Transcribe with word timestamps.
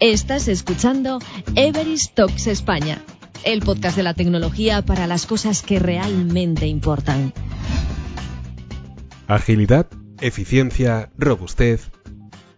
Estás 0.00 0.46
escuchando 0.48 1.20
Everest 1.54 2.14
Talks 2.14 2.48
España, 2.48 3.02
el 3.44 3.62
podcast 3.62 3.96
de 3.96 4.02
la 4.02 4.12
tecnología 4.12 4.82
para 4.82 5.06
las 5.06 5.24
cosas 5.24 5.62
que 5.62 5.78
realmente 5.78 6.66
importan. 6.66 7.32
Agilidad, 9.26 9.86
eficiencia, 10.20 11.10
robustez. 11.16 11.90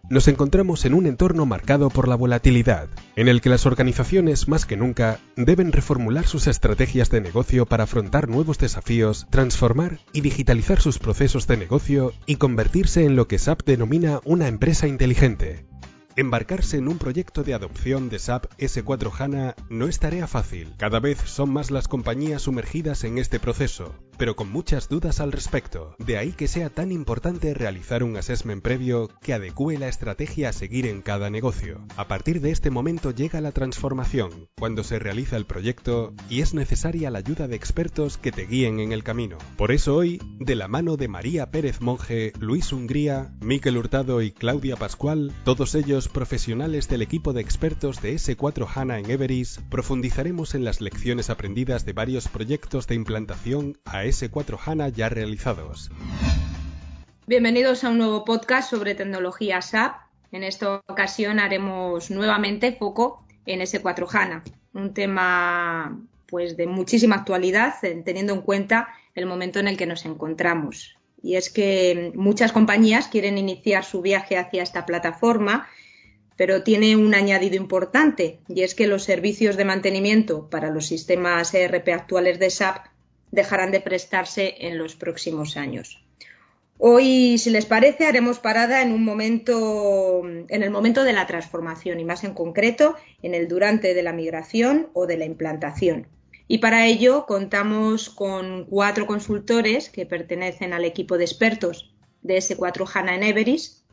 Nos 0.09 0.27
encontramos 0.27 0.83
en 0.83 0.93
un 0.93 1.05
entorno 1.05 1.45
marcado 1.45 1.89
por 1.89 2.09
la 2.09 2.15
volatilidad, 2.15 2.89
en 3.15 3.29
el 3.29 3.39
que 3.39 3.49
las 3.49 3.65
organizaciones 3.65 4.49
más 4.49 4.65
que 4.65 4.75
nunca 4.75 5.21
deben 5.37 5.71
reformular 5.71 6.27
sus 6.27 6.45
estrategias 6.47 7.09
de 7.09 7.21
negocio 7.21 7.65
para 7.65 7.85
afrontar 7.85 8.27
nuevos 8.27 8.57
desafíos, 8.57 9.27
transformar 9.29 9.99
y 10.11 10.19
digitalizar 10.19 10.81
sus 10.81 10.99
procesos 10.99 11.47
de 11.47 11.55
negocio 11.55 12.11
y 12.25 12.35
convertirse 12.35 13.05
en 13.05 13.15
lo 13.15 13.29
que 13.29 13.39
SAP 13.39 13.63
denomina 13.63 14.19
una 14.25 14.49
empresa 14.49 14.87
inteligente. 14.87 15.68
Embarcarse 16.15 16.77
en 16.77 16.87
un 16.87 16.97
proyecto 16.97 17.43
de 17.43 17.53
adopción 17.53 18.09
de 18.09 18.19
SAP 18.19 18.45
S4 18.57 19.11
HANA 19.17 19.55
no 19.69 19.87
es 19.87 19.99
tarea 19.99 20.27
fácil. 20.27 20.73
Cada 20.77 20.99
vez 20.99 21.19
son 21.19 21.51
más 21.51 21.71
las 21.71 21.87
compañías 21.87 22.41
sumergidas 22.41 23.03
en 23.03 23.17
este 23.17 23.39
proceso, 23.39 23.95
pero 24.19 24.35
con 24.35 24.51
muchas 24.51 24.89
dudas 24.89 25.21
al 25.21 25.31
respecto. 25.31 25.95
De 25.97 26.17
ahí 26.17 26.33
que 26.33 26.49
sea 26.49 26.69
tan 26.69 26.91
importante 26.91 27.53
realizar 27.53 28.03
un 28.03 28.17
assessment 28.17 28.61
previo 28.61 29.09
que 29.21 29.33
adecue 29.33 29.77
la 29.77 29.87
estrategia 29.87 30.49
a 30.49 30.53
seguir 30.53 30.85
en 30.85 31.01
cada 31.01 31.29
negocio. 31.29 31.81
A 31.95 32.09
partir 32.09 32.41
de 32.41 32.51
este 32.51 32.69
momento 32.69 33.11
llega 33.11 33.39
la 33.39 33.53
transformación, 33.53 34.49
cuando 34.59 34.83
se 34.83 34.99
realiza 34.99 35.37
el 35.37 35.45
proyecto 35.45 36.13
y 36.29 36.41
es 36.41 36.53
necesaria 36.53 37.09
la 37.09 37.19
ayuda 37.19 37.47
de 37.47 37.55
expertos 37.55 38.17
que 38.17 38.33
te 38.33 38.45
guíen 38.45 38.81
en 38.81 38.91
el 38.91 39.05
camino. 39.05 39.37
Por 39.55 39.71
eso 39.71 39.95
hoy, 39.95 40.21
de 40.37 40.55
la 40.55 40.67
mano 40.67 40.97
de 40.97 41.07
María 41.07 41.49
Pérez 41.49 41.79
Monge, 41.79 42.33
Luis 42.39 42.73
Hungría, 42.73 43.33
Miquel 43.39 43.77
Hurtado 43.77 44.21
y 44.21 44.31
Claudia 44.31 44.75
Pascual, 44.75 45.33
todos 45.45 45.75
ellos 45.75 46.09
profesionales 46.09 46.89
del 46.89 47.03
equipo 47.03 47.31
de 47.31 47.41
expertos 47.41 48.01
de 48.01 48.15
S4 48.15 48.67
HANA 48.75 48.99
en 48.99 49.09
Everis, 49.09 49.61
profundizaremos 49.69 50.55
en 50.55 50.65
las 50.65 50.81
lecciones 50.81 51.29
aprendidas 51.29 51.85
de 51.85 51.93
varios 51.93 52.27
proyectos 52.27 52.85
de 52.87 52.95
implantación 52.95 53.77
a 53.85 54.08
S4 54.09 54.57
HANA 54.65 54.89
ya 54.89 55.09
realizados. 55.09 55.91
Bienvenidos 57.27 57.83
a 57.83 57.89
un 57.89 57.99
nuevo 57.99 58.25
podcast 58.25 58.69
sobre 58.69 58.95
tecnología 58.95 59.61
SAP. 59.61 59.95
En 60.31 60.43
esta 60.43 60.81
ocasión 60.87 61.39
haremos 61.39 62.11
nuevamente 62.11 62.73
foco 62.73 63.25
en 63.45 63.61
S4 63.61 64.07
HANA, 64.11 64.43
un 64.73 64.93
tema 64.93 65.99
pues 66.27 66.57
de 66.57 66.67
muchísima 66.67 67.15
actualidad, 67.15 67.75
teniendo 67.81 68.33
en 68.33 68.41
cuenta 68.41 68.89
el 69.15 69.25
momento 69.25 69.59
en 69.59 69.67
el 69.67 69.77
que 69.77 69.85
nos 69.85 70.05
encontramos. 70.05 70.97
Y 71.21 71.35
es 71.35 71.49
que 71.49 72.11
muchas 72.15 72.51
compañías 72.51 73.07
quieren 73.07 73.37
iniciar 73.37 73.83
su 73.83 74.01
viaje 74.01 74.37
hacia 74.37 74.63
esta 74.63 74.85
plataforma 74.85 75.67
pero 76.39 76.63
tiene 76.63 76.95
un 76.95 77.13
añadido 77.15 77.57
importante 77.57 78.39
y 78.47 78.61
es 78.61 78.73
que 78.73 78.87
los 78.87 79.03
servicios 79.03 79.57
de 79.57 79.65
mantenimiento 79.65 80.49
para 80.49 80.69
los 80.69 80.85
sistemas 80.85 81.53
ERP 81.53 81.89
actuales 81.89 82.39
de 82.39 82.49
SAP 82.49 82.85
dejarán 83.31 83.71
de 83.71 83.81
prestarse 83.81 84.55
en 84.59 84.77
los 84.77 84.95
próximos 84.95 85.57
años. 85.57 86.03
Hoy, 86.81 87.37
si 87.37 87.49
les 87.49 87.65
parece, 87.65 88.05
haremos 88.05 88.39
parada 88.39 88.81
en 88.81 88.93
un 88.93 89.03
momento, 89.03 90.21
en 90.23 90.63
el 90.63 90.69
momento 90.69 91.03
de 91.03 91.11
la 91.11 91.27
transformación 91.27 91.99
y 91.99 92.05
más 92.05 92.23
en 92.23 92.33
concreto 92.33 92.95
en 93.21 93.35
el 93.35 93.49
durante 93.49 93.93
de 93.93 94.01
la 94.01 94.13
migración 94.13 94.89
o 94.93 95.05
de 95.05 95.17
la 95.17 95.25
implantación. 95.25 96.07
Y 96.47 96.59
para 96.59 96.87
ello 96.87 97.25
contamos 97.25 98.09
con 98.09 98.65
cuatro 98.65 99.05
consultores 99.07 99.89
que 99.89 100.05
pertenecen 100.05 100.71
al 100.71 100.85
equipo 100.85 101.17
de 101.17 101.25
expertos 101.25 101.93
de 102.21 102.37
S4 102.37 102.89
HANA 102.91 103.15
en 103.15 103.23
Everis 103.23 103.85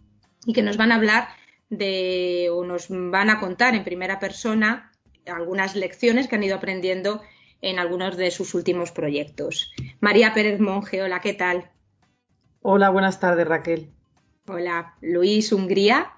y 0.47 0.53
que 0.53 0.63
nos 0.63 0.77
van 0.77 0.93
a 0.93 0.95
hablar 0.95 1.29
de, 1.71 2.49
o 2.53 2.65
nos 2.65 2.87
van 2.89 3.31
a 3.31 3.41
contar 3.41 3.75
en 3.75 3.83
primera 3.83 4.21
persona 4.21 4.93
algunas 5.27 5.75
lecciones 5.75 6.29
que 6.29 6.37
han 6.37 6.45
ido 6.45 6.57
aprendiendo 6.57 7.21
en 7.61 7.79
algunos 7.79 8.17
de 8.17 8.31
sus 8.31 8.55
últimos 8.55 8.93
proyectos. 8.93 9.73
María 10.01 10.35
Pérez 10.35 10.61
Monge, 10.61 11.03
hola, 11.03 11.21
¿qué 11.21 11.35
tal? 11.35 11.71
Hola, 12.63 12.91
buenas 12.91 13.21
tardes, 13.21 13.47
Raquel. 13.47 13.91
Hola, 14.49 14.95
Luis 15.01 15.53
Hungría. 15.53 16.13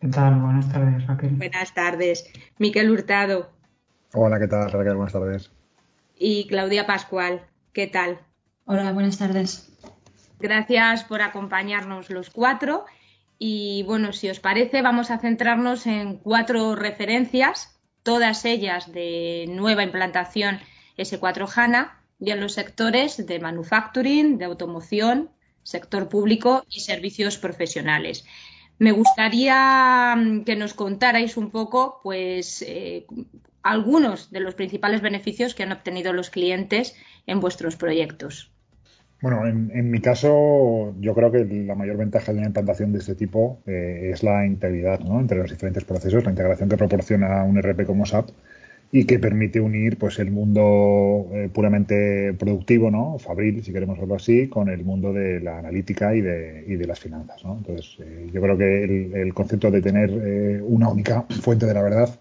¿Qué 0.00 0.08
tal? 0.08 0.40
Buenas 0.40 0.72
tardes, 0.72 1.06
Raquel. 1.06 1.30
Buenas 1.36 1.74
tardes. 1.74 2.30
Miquel 2.58 2.90
Hurtado. 2.90 3.50
Hola, 4.14 4.38
¿qué 4.38 4.48
tal, 4.48 4.70
Raquel? 4.70 4.96
Buenas 4.96 5.12
tardes. 5.12 5.52
Y 6.16 6.46
Claudia 6.48 6.86
Pascual, 6.86 7.46
¿qué 7.72 7.86
tal? 7.86 8.20
Hola, 8.64 8.92
buenas 8.92 9.18
tardes. 9.18 9.72
Gracias 10.38 11.04
por 11.04 11.22
acompañarnos 11.22 12.10
los 12.10 12.30
cuatro 12.30 12.86
y 13.42 13.84
bueno, 13.84 14.12
si 14.12 14.28
os 14.28 14.38
parece, 14.38 14.82
vamos 14.82 15.10
a 15.10 15.18
centrarnos 15.18 15.86
en 15.86 16.18
cuatro 16.18 16.76
referencias, 16.76 17.79
todas 18.02 18.44
ellas 18.44 18.92
de 18.92 19.46
nueva 19.48 19.82
implantación 19.82 20.60
S4 20.96 21.48
HANA 21.54 22.02
y 22.18 22.30
en 22.30 22.40
los 22.40 22.52
sectores 22.52 23.26
de 23.26 23.40
manufacturing, 23.40 24.38
de 24.38 24.44
automoción, 24.44 25.30
sector 25.62 26.08
público 26.08 26.64
y 26.68 26.80
servicios 26.80 27.38
profesionales. 27.38 28.24
Me 28.78 28.92
gustaría 28.92 30.14
mm, 30.16 30.44
que 30.44 30.56
nos 30.56 30.74
contarais 30.74 31.36
un 31.36 31.50
poco, 31.50 32.00
pues, 32.02 32.62
eh, 32.62 33.06
algunos 33.62 34.30
de 34.30 34.40
los 34.40 34.54
principales 34.54 35.02
beneficios 35.02 35.54
que 35.54 35.62
han 35.62 35.72
obtenido 35.72 36.12
los 36.12 36.30
clientes 36.30 36.96
en 37.26 37.40
vuestros 37.40 37.76
proyectos. 37.76 38.52
Bueno, 39.22 39.46
en, 39.46 39.90
mi 39.90 40.00
caso, 40.00 40.94
yo 40.98 41.14
creo 41.14 41.30
que 41.30 41.44
la 41.44 41.74
mayor 41.74 41.98
ventaja 41.98 42.32
de 42.32 42.38
una 42.38 42.46
implantación 42.46 42.92
de 42.92 43.00
este 43.00 43.14
tipo 43.14 43.60
eh, 43.66 44.10
es 44.14 44.22
la 44.22 44.46
integridad 44.46 45.00
¿no? 45.00 45.20
entre 45.20 45.36
los 45.36 45.50
diferentes 45.50 45.84
procesos, 45.84 46.24
la 46.24 46.30
integración 46.30 46.70
que 46.70 46.78
proporciona 46.78 47.44
un 47.44 47.58
RP 47.58 47.84
como 47.84 48.06
SAP 48.06 48.30
y 48.92 49.04
que 49.04 49.18
permite 49.18 49.60
unir 49.60 49.98
pues 49.98 50.18
el 50.20 50.30
mundo 50.30 51.28
eh, 51.34 51.50
puramente 51.52 52.32
productivo, 52.32 52.90
¿no? 52.90 53.18
fabril, 53.18 53.62
si 53.62 53.72
queremos 53.74 53.98
verlo 53.98 54.14
así, 54.14 54.48
con 54.48 54.70
el 54.70 54.84
mundo 54.84 55.12
de 55.12 55.40
la 55.40 55.58
analítica 55.58 56.14
y 56.14 56.22
de, 56.22 56.64
y 56.66 56.76
de 56.76 56.86
las 56.86 56.98
finanzas. 56.98 57.44
¿no? 57.44 57.58
Entonces, 57.58 57.98
eh, 58.00 58.30
yo 58.32 58.40
creo 58.40 58.56
que 58.56 58.84
el, 58.84 59.14
el 59.14 59.34
concepto 59.34 59.70
de 59.70 59.82
tener 59.82 60.62
una 60.62 60.88
única 60.88 61.26
fuente 61.42 61.66
de 61.66 61.74
la 61.74 61.82
verdad, 61.82 62.18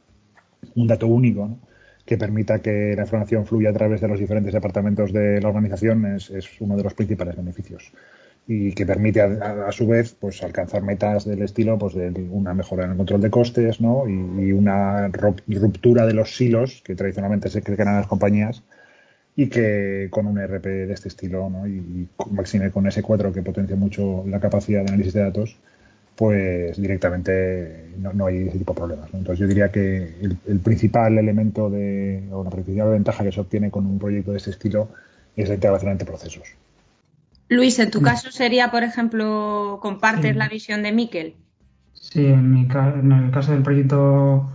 un 0.75 0.87
dato 0.87 1.07
único, 1.07 1.47
¿no? 1.47 1.68
Que 2.09 2.17
permita 2.17 2.57
que 2.57 2.95
la 2.95 3.03
información 3.03 3.45
fluya 3.45 3.69
a 3.69 3.73
través 3.73 4.01
de 4.01 4.07
los 4.07 4.19
diferentes 4.19 4.51
departamentos 4.51 5.13
de 5.13 5.39
la 5.39 5.49
organización 5.49 6.07
es, 6.07 6.31
uno 6.59 6.75
de 6.75 6.81
los 6.81 6.95
principales 6.95 7.35
beneficios 7.35 7.91
y 8.47 8.73
que 8.73 8.83
permite 8.83 9.21
a, 9.21 9.71
su 9.71 9.85
vez 9.85 10.15
pues 10.19 10.41
alcanzar 10.41 10.81
metas 10.81 11.25
del 11.25 11.43
estilo 11.43 11.77
pues 11.77 11.93
de 11.93 12.09
una 12.31 12.55
mejora 12.55 12.85
en 12.85 12.91
el 12.91 12.97
control 12.97 13.21
de 13.21 13.29
costes 13.29 13.79
¿no? 13.79 14.09
y, 14.09 14.51
una 14.51 15.09
ruptura 15.09 16.07
de 16.07 16.15
los 16.15 16.35
silos 16.35 16.81
que 16.83 16.95
tradicionalmente 16.95 17.51
se 17.51 17.61
crean 17.61 17.89
en 17.89 17.97
las 17.97 18.07
compañías 18.07 18.63
y 19.35 19.47
que 19.47 20.07
con 20.09 20.25
un 20.25 20.39
RP 20.39 20.65
de 20.65 20.93
este 20.93 21.09
estilo 21.09 21.47
¿no? 21.47 21.67
y, 21.67 21.77
y 21.77 22.07
con 22.17 22.85
S4 22.85 23.31
que 23.31 23.43
potencia 23.43 23.75
mucho 23.75 24.23
la 24.25 24.39
capacidad 24.39 24.79
de 24.79 24.87
análisis 24.87 25.13
de 25.13 25.21
datos 25.21 25.59
pues 26.19 26.75
directamente 26.75 27.93
no, 27.97 28.25
hay 28.25 28.49
ese 28.49 28.57
tipo 28.57 28.73
de 28.73 28.77
problemas. 28.77 29.09
Entonces 29.13 29.39
yo 29.39 29.47
diría 29.47 29.71
que 29.71 30.15
el, 30.21 30.59
principal 30.59 31.17
elemento 31.17 31.69
de, 31.69 32.27
o 32.33 32.43
la 32.43 32.49
principal 32.49 32.89
ventaja 32.89 33.23
que 33.23 33.31
se 33.31 33.39
obtiene 33.39 33.71
con 33.71 33.85
un 33.85 33.97
proyecto 33.97 34.31
de 34.31 34.37
este 34.39 34.49
estilo 34.49 34.89
es 35.37 35.47
la 35.47 35.55
integración 35.55 35.93
entre 35.93 36.05
procesos. 36.05 36.43
Luis, 37.47 37.79
en 37.79 37.89
tu 37.89 38.01
caso 38.01 38.31
sería, 38.31 38.69
por 38.69 38.83
ejemplo, 38.83 39.79
compartes 39.81 40.35
la 40.35 40.49
visión 40.49 40.83
de 40.83 40.91
Miquel. 40.91 41.35
Sí, 41.93 42.25
en, 42.25 42.51
mi, 42.51 42.67
en 42.69 43.11
el 43.13 43.31
caso 43.31 43.53
del 43.53 43.63
proyecto 43.63 44.49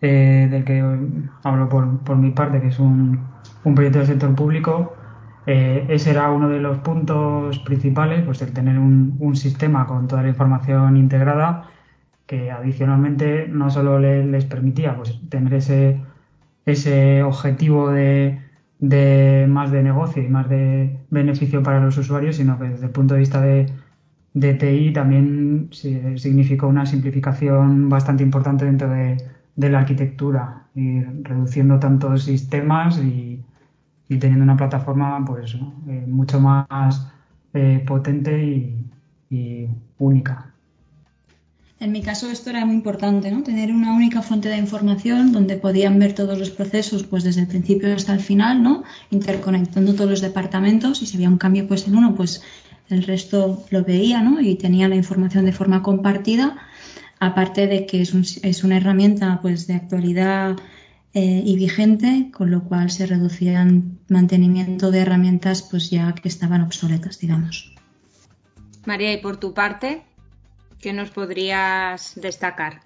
eh, 0.00 0.46
del 0.48 0.64
que 0.64 0.84
hablo 1.42 1.68
por, 1.68 1.98
por 2.04 2.16
mi 2.16 2.30
parte, 2.30 2.60
que 2.60 2.68
es 2.68 2.78
un, 2.78 3.26
un 3.64 3.74
proyecto 3.74 3.98
del 3.98 4.06
sector 4.06 4.36
público, 4.36 4.96
eh, 5.50 5.86
ese 5.88 6.10
era 6.10 6.30
uno 6.30 6.50
de 6.50 6.60
los 6.60 6.76
puntos 6.80 7.58
principales, 7.60 8.22
pues 8.22 8.42
el 8.42 8.52
tener 8.52 8.78
un, 8.78 9.34
sistema 9.34 9.86
con 9.86 10.06
toda 10.06 10.22
la 10.22 10.28
información 10.28 10.98
integrada 10.98 11.70
que 12.26 12.50
adicionalmente 12.50 13.48
no 13.48 13.70
solo 13.70 13.98
les 13.98 14.44
permitía 14.44 14.94
pues, 14.96 15.18
tener 15.30 15.54
ese, 15.54 16.02
ese 16.66 17.22
objetivo 17.22 17.90
de, 17.90 18.38
más 19.48 19.70
de 19.70 19.82
negocio 19.82 20.22
y 20.22 20.28
más 20.28 20.50
de 20.50 20.98
beneficio 21.08 21.62
para 21.62 21.80
los 21.80 21.96
usuarios, 21.96 22.36
sino 22.36 22.58
que 22.58 22.68
desde 22.68 22.86
el 22.86 22.92
punto 22.92 23.14
de 23.14 23.20
vista 23.20 23.40
de, 23.40 23.72
de 24.34 24.52
TI 24.54 24.92
también 24.92 25.70
significó 25.72 26.68
una 26.68 26.84
simplificación 26.84 27.88
bastante 27.88 28.22
importante 28.22 28.66
dentro 28.66 28.90
de, 28.90 29.16
de 29.56 29.70
la 29.70 29.78
arquitectura 29.80 30.66
y 30.74 31.02
reduciendo 31.22 31.78
tantos 31.78 32.24
sistemas 32.24 32.98
y, 32.98 33.27
y 34.08 34.16
teniendo 34.16 34.44
una 34.44 34.56
plataforma 34.56 35.22
pues 35.24 35.54
eh, 35.54 36.04
mucho 36.06 36.40
más 36.40 37.06
eh, 37.54 37.82
potente 37.86 38.74
y, 39.30 39.68
única. 39.98 40.46
En 41.80 41.92
mi 41.92 42.02
caso 42.02 42.30
esto 42.30 42.50
era 42.50 42.64
muy 42.64 42.76
importante, 42.76 43.30
¿no? 43.30 43.42
Tener 43.42 43.72
una 43.72 43.94
única 43.94 44.22
fuente 44.22 44.48
de 44.48 44.56
información 44.56 45.32
donde 45.32 45.56
podían 45.56 45.98
ver 45.98 46.14
todos 46.14 46.38
los 46.38 46.50
procesos 46.50 47.04
pues 47.04 47.24
desde 47.24 47.42
el 47.42 47.46
principio 47.46 47.94
hasta 47.94 48.14
el 48.14 48.20
final, 48.20 48.62
¿no? 48.62 48.84
Interconectando 49.10 49.94
todos 49.94 50.10
los 50.10 50.20
departamentos 50.20 51.02
y 51.02 51.06
si 51.06 51.16
había 51.16 51.28
un 51.28 51.38
cambio 51.38 51.68
pues 51.68 51.86
en 51.86 51.96
uno, 51.96 52.14
pues 52.14 52.42
el 52.88 53.02
resto 53.02 53.64
lo 53.70 53.84
veía, 53.84 54.22
¿no? 54.22 54.40
Y 54.40 54.54
tenía 54.54 54.88
la 54.88 54.96
información 54.96 55.44
de 55.44 55.52
forma 55.52 55.82
compartida 55.82 56.56
Aparte 57.20 57.66
de 57.66 57.86
que 57.86 58.02
es, 58.02 58.14
es 58.42 58.64
una 58.64 58.76
herramienta 58.76 59.40
pues 59.42 59.66
de 59.66 59.74
actualidad 59.74 60.56
eh, 61.14 61.42
y 61.44 61.56
vigente, 61.56 62.30
con 62.32 62.50
lo 62.50 62.64
cual 62.64 62.90
se 62.90 63.06
reducían 63.06 63.98
mantenimiento 64.08 64.90
de 64.90 65.00
herramientas 65.00 65.62
pues 65.62 65.90
ya 65.90 66.14
que 66.14 66.28
estaban 66.28 66.62
obsoletas, 66.62 67.18
digamos. 67.18 67.74
María, 68.84 69.12
y 69.12 69.16
por 69.16 69.38
tu 69.38 69.54
parte, 69.54 70.02
¿qué 70.80 70.92
nos 70.92 71.10
podrías 71.10 72.12
destacar? 72.16 72.82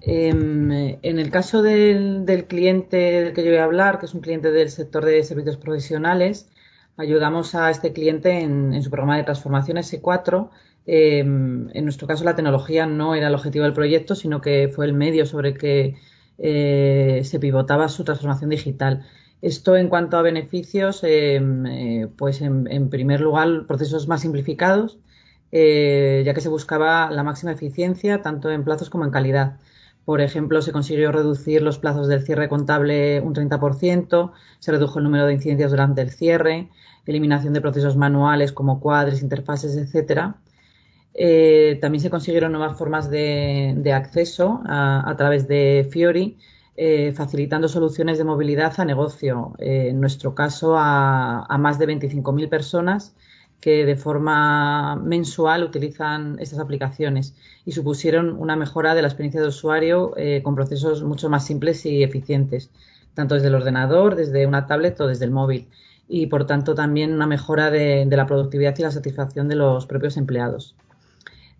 Em, 0.00 0.70
en 0.70 1.18
el 1.18 1.30
caso 1.30 1.62
del, 1.62 2.24
cliente 2.48 2.96
del 2.96 3.32
que 3.34 3.44
yo 3.44 3.50
voy 3.50 3.58
a 3.58 3.64
hablar, 3.64 3.98
que 3.98 4.06
es 4.06 4.14
un 4.14 4.20
cliente 4.20 4.50
del 4.50 4.70
sector 4.70 5.04
de 5.04 5.22
servicios 5.22 5.56
profesionales, 5.56 6.50
ayudamos 6.96 7.54
a 7.54 7.70
este 7.70 7.92
cliente 7.92 8.40
en, 8.40 8.82
su 8.82 8.90
programa 8.90 9.16
de 9.16 9.24
transformación 9.24 9.76
S4. 9.76 10.50
Em, 10.86 11.68
en 11.72 11.84
nuestro 11.84 12.08
caso, 12.08 12.24
la 12.24 12.34
tecnología 12.34 12.86
no 12.86 13.14
era 13.14 13.28
el 13.28 13.34
objetivo 13.34 13.64
del 13.64 13.74
proyecto, 13.74 14.14
sino 14.14 14.40
que 14.40 14.68
fue 14.74 14.86
el 14.86 14.92
medio 14.92 15.24
sobre 15.24 15.50
el 15.50 15.58
que 15.58 15.94
eh, 16.38 17.22
se 17.24 17.38
pivotaba 17.40 17.88
su 17.88 18.04
transformación 18.04 18.50
digital. 18.50 19.06
Esto 19.42 19.76
en 19.76 19.88
cuanto 19.88 20.16
a 20.16 20.22
beneficios, 20.22 21.02
em, 21.04 21.66
eh, 21.66 22.08
pues 22.16 22.40
en, 22.42 22.88
primer 22.90 23.20
lugar, 23.20 23.66
procesos 23.66 24.08
más 24.08 24.20
simplificados, 24.22 24.98
eh, 25.52 26.22
ya 26.24 26.34
que 26.34 26.40
se 26.40 26.48
buscaba 26.48 27.10
la 27.10 27.24
máxima 27.24 27.52
eficiencia 27.52 28.22
tanto 28.22 28.50
en 28.50 28.64
plazos 28.64 28.90
como 28.90 29.04
en 29.04 29.10
calidad. 29.10 29.58
Por 30.04 30.20
ejemplo, 30.20 30.62
se 30.62 30.72
consiguió 30.72 31.12
reducir 31.12 31.62
los 31.62 31.78
plazos 31.78 32.08
del 32.08 32.22
cierre 32.22 32.48
contable 32.48 33.20
un 33.20 33.34
30%, 33.34 34.32
se 34.58 34.72
redujo 34.72 34.98
el 34.98 35.04
número 35.04 35.26
de 35.26 35.34
incidencias 35.34 35.70
durante 35.70 36.02
el 36.02 36.10
cierre, 36.10 36.70
eliminación 37.06 37.52
de 37.52 37.60
procesos 37.60 37.96
manuales 37.96 38.52
como 38.52 38.80
cuadres, 38.80 39.22
interfaces, 39.22 39.76
etcétera. 39.76 40.36
Eh, 41.14 41.78
también 41.80 42.00
se 42.00 42.10
consiguieron 42.10 42.52
nuevas 42.52 42.78
formas 42.78 43.10
de, 43.10 43.92
acceso 43.94 44.62
a, 44.66 45.14
través 45.16 45.46
de 45.46 45.88
Fiori, 45.90 46.38
eh, 46.76 47.12
facilitando 47.14 47.68
soluciones 47.68 48.18
de 48.18 48.24
movilidad 48.24 48.72
a 48.78 48.84
negocio, 48.84 49.52
eh, 49.58 49.88
en 49.90 50.00
nuestro 50.00 50.34
caso 50.34 50.74
a, 50.78 51.46
más 51.58 51.78
de 51.78 51.86
25.000 51.86 52.48
personas 52.48 53.14
que 53.60 53.84
de 53.86 53.94
forma 53.94 54.96
mensual 54.96 55.62
utilizan 55.62 56.36
estas 56.40 56.58
aplicaciones 56.58 57.36
y 57.64 57.72
supusieron 57.72 58.36
una 58.40 58.56
mejora 58.56 58.94
de 58.94 59.02
la 59.02 59.08
experiencia 59.08 59.40
de 59.40 59.46
usuario 59.46 60.14
con 60.42 60.56
procesos 60.56 61.04
mucho 61.04 61.28
más 61.28 61.46
simples 61.46 61.86
y 61.86 62.02
eficientes, 62.02 62.70
tanto 63.14 63.36
desde 63.36 63.48
el 63.48 63.54
ordenador, 63.54 64.16
desde 64.16 64.46
una 64.46 64.66
tablet 64.66 65.00
o 65.00 65.06
desde 65.06 65.26
el 65.26 65.30
móvil, 65.30 65.68
y 66.08 66.26
por 66.26 66.46
tanto 66.46 66.74
también 66.74 67.12
una 67.12 67.26
mejora 67.26 67.70
de, 67.70 68.04
la 68.10 68.26
productividad 68.26 68.76
y 68.78 68.82
la 68.82 68.90
satisfacción 68.90 69.48
de 69.48 69.56
los 69.56 69.86
propios 69.86 70.16
empleados. 70.16 70.74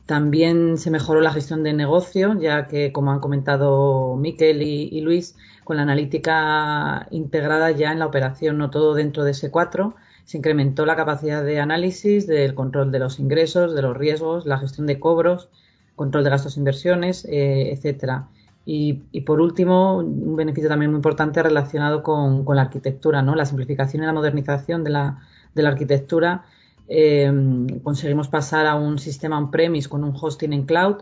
También 0.06 0.78
se 0.78 0.90
mejoró 0.90 1.20
la 1.20 1.32
gestión 1.32 1.62
de 1.62 1.72
negocio, 1.72 2.38
ya 2.38 2.66
que, 2.66 2.92
como 2.92 3.12
han 3.12 3.20
comentado 3.20 4.16
Miquel 4.16 4.62
y, 4.62 4.88
y 4.90 5.00
Luis, 5.00 5.36
con 5.64 5.76
la 5.76 5.82
analítica 5.82 7.06
integrada 7.10 7.70
ya 7.70 7.92
en 7.92 7.98
la 7.98 8.06
operación, 8.06 8.58
no 8.58 8.70
todo 8.70 8.94
dentro 8.94 9.24
de 9.24 9.32
S4, 9.32 9.94
se 10.24 10.38
incrementó 10.38 10.86
la 10.86 10.96
capacidad 10.96 11.44
de 11.44 11.60
análisis, 11.60 12.26
del 12.26 12.54
control 12.54 12.92
de 12.92 12.98
los 12.98 13.18
ingresos, 13.18 13.74
de 13.74 13.82
los 13.82 13.96
riesgos, 13.96 14.46
la 14.46 14.58
gestión 14.58 14.86
de 14.86 15.00
cobros, 15.00 15.48
control 15.96 16.24
de 16.24 16.30
gastos 16.30 16.56
e 16.56 16.60
inversiones, 16.60 17.24
eh, 17.26 17.72
etcétera. 17.72 18.28
Y, 18.64 18.94
por 19.26 19.40
último, 19.40 19.98
un 19.98 20.36
beneficio 20.36 20.68
también 20.68 20.92
muy 20.92 20.98
importante 20.98 21.42
relacionado 21.42 22.04
con, 22.04 22.44
la 22.54 22.62
arquitectura, 22.62 23.20
¿no? 23.20 23.34
La 23.34 23.44
simplificación 23.44 24.04
y 24.04 24.06
la 24.06 24.12
modernización 24.12 24.84
de 24.84 24.90
la, 24.90 25.18
de 25.54 25.62
la 25.64 25.70
arquitectura. 25.70 26.44
Eh, 26.94 27.32
conseguimos 27.82 28.28
pasar 28.28 28.66
a 28.66 28.74
un 28.74 28.98
sistema 28.98 29.38
on-premise 29.38 29.88
con 29.88 30.04
un 30.04 30.14
hosting 30.14 30.52
en 30.52 30.66
cloud 30.66 30.96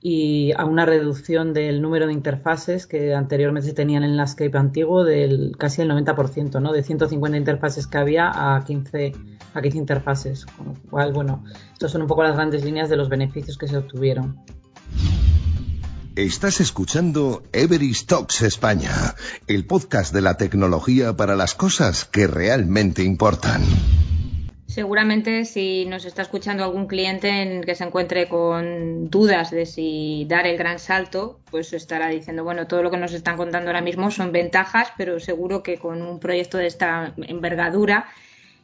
y 0.00 0.50
a 0.56 0.64
una 0.64 0.84
reducción 0.84 1.52
del 1.52 1.80
número 1.80 2.08
de 2.08 2.12
interfaces 2.12 2.88
que 2.88 3.14
anteriormente 3.14 3.68
se 3.68 3.74
tenían 3.74 4.02
en 4.02 4.10
el 4.10 4.16
Landscape 4.16 4.58
antiguo 4.58 5.04
del 5.04 5.56
casi 5.56 5.82
el 5.82 5.90
90%, 5.90 6.60
¿no? 6.60 6.72
De 6.72 6.82
150 6.82 7.38
interfaces 7.38 7.86
que 7.86 7.98
había 7.98 8.56
a 8.56 8.64
15, 8.64 9.12
a 9.54 9.62
15 9.62 9.78
interfaces. 9.78 10.44
Con 10.44 10.66
lo 10.66 10.74
cual, 10.90 11.12
bueno, 11.12 11.44
estas 11.72 11.92
son 11.92 12.02
un 12.02 12.08
poco 12.08 12.24
las 12.24 12.34
grandes 12.34 12.64
líneas 12.64 12.88
de 12.88 12.96
los 12.96 13.08
beneficios 13.08 13.56
que 13.56 13.68
se 13.68 13.76
obtuvieron. 13.76 14.40
Estás 16.16 16.60
escuchando 16.60 17.44
Everest 17.52 18.08
Talks 18.08 18.42
España, 18.42 19.14
el 19.46 19.66
podcast 19.66 20.12
de 20.12 20.20
la 20.20 20.36
tecnología 20.36 21.16
para 21.16 21.36
las 21.36 21.54
cosas 21.54 22.04
que 22.04 22.26
realmente 22.26 23.04
importan. 23.04 23.62
Seguramente 24.68 25.46
si 25.46 25.86
nos 25.86 26.04
está 26.04 26.20
escuchando 26.20 26.62
algún 26.62 26.86
cliente 26.86 27.30
en 27.30 27.62
que 27.64 27.74
se 27.74 27.84
encuentre 27.84 28.28
con 28.28 29.08
dudas 29.08 29.50
de 29.50 29.64
si 29.64 30.26
dar 30.28 30.46
el 30.46 30.58
gran 30.58 30.78
salto, 30.78 31.40
pues 31.50 31.72
estará 31.72 32.08
diciendo, 32.08 32.44
bueno, 32.44 32.66
todo 32.66 32.82
lo 32.82 32.90
que 32.90 32.98
nos 32.98 33.14
están 33.14 33.38
contando 33.38 33.70
ahora 33.70 33.80
mismo 33.80 34.10
son 34.10 34.30
ventajas, 34.30 34.92
pero 34.98 35.20
seguro 35.20 35.62
que 35.62 35.78
con 35.78 36.02
un 36.02 36.20
proyecto 36.20 36.58
de 36.58 36.66
esta 36.66 37.14
envergadura, 37.16 38.08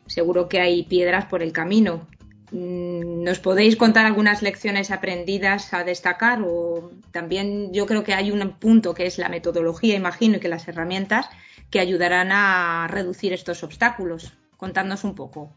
seguro 0.07 0.47
que 0.47 0.61
hay 0.61 0.83
piedras 0.83 1.25
por 1.25 1.43
el 1.43 1.53
camino. 1.53 2.07
Mm, 2.51 3.25
¿Nos 3.25 3.39
podéis 3.39 3.75
contar 3.77 4.05
algunas 4.05 4.43
lecciones 4.43 4.91
aprendidas 4.91 5.73
a 5.73 5.85
destacar? 5.85 6.43
O 6.47 6.91
también 7.13 7.73
yo 7.73 7.87
creo 7.87 8.05
que 8.05 8.13
hay 8.13 8.31
un 8.31 8.59
punto 8.59 8.93
que 8.93 9.07
es 9.07 9.17
la 9.17 9.31
metodología, 9.31 9.97
imagino, 9.97 10.37
y 10.37 10.41
que 10.41 10.49
las 10.49 10.69
herramientas 10.69 11.31
que 11.71 11.81
ayudarán 11.81 12.31
a 12.31 12.89
reducir 12.91 13.33
estos 13.33 13.65
obstáculos. 13.65 14.35
Contadnos 14.57 15.05
un 15.05 15.15
poco. 15.15 15.51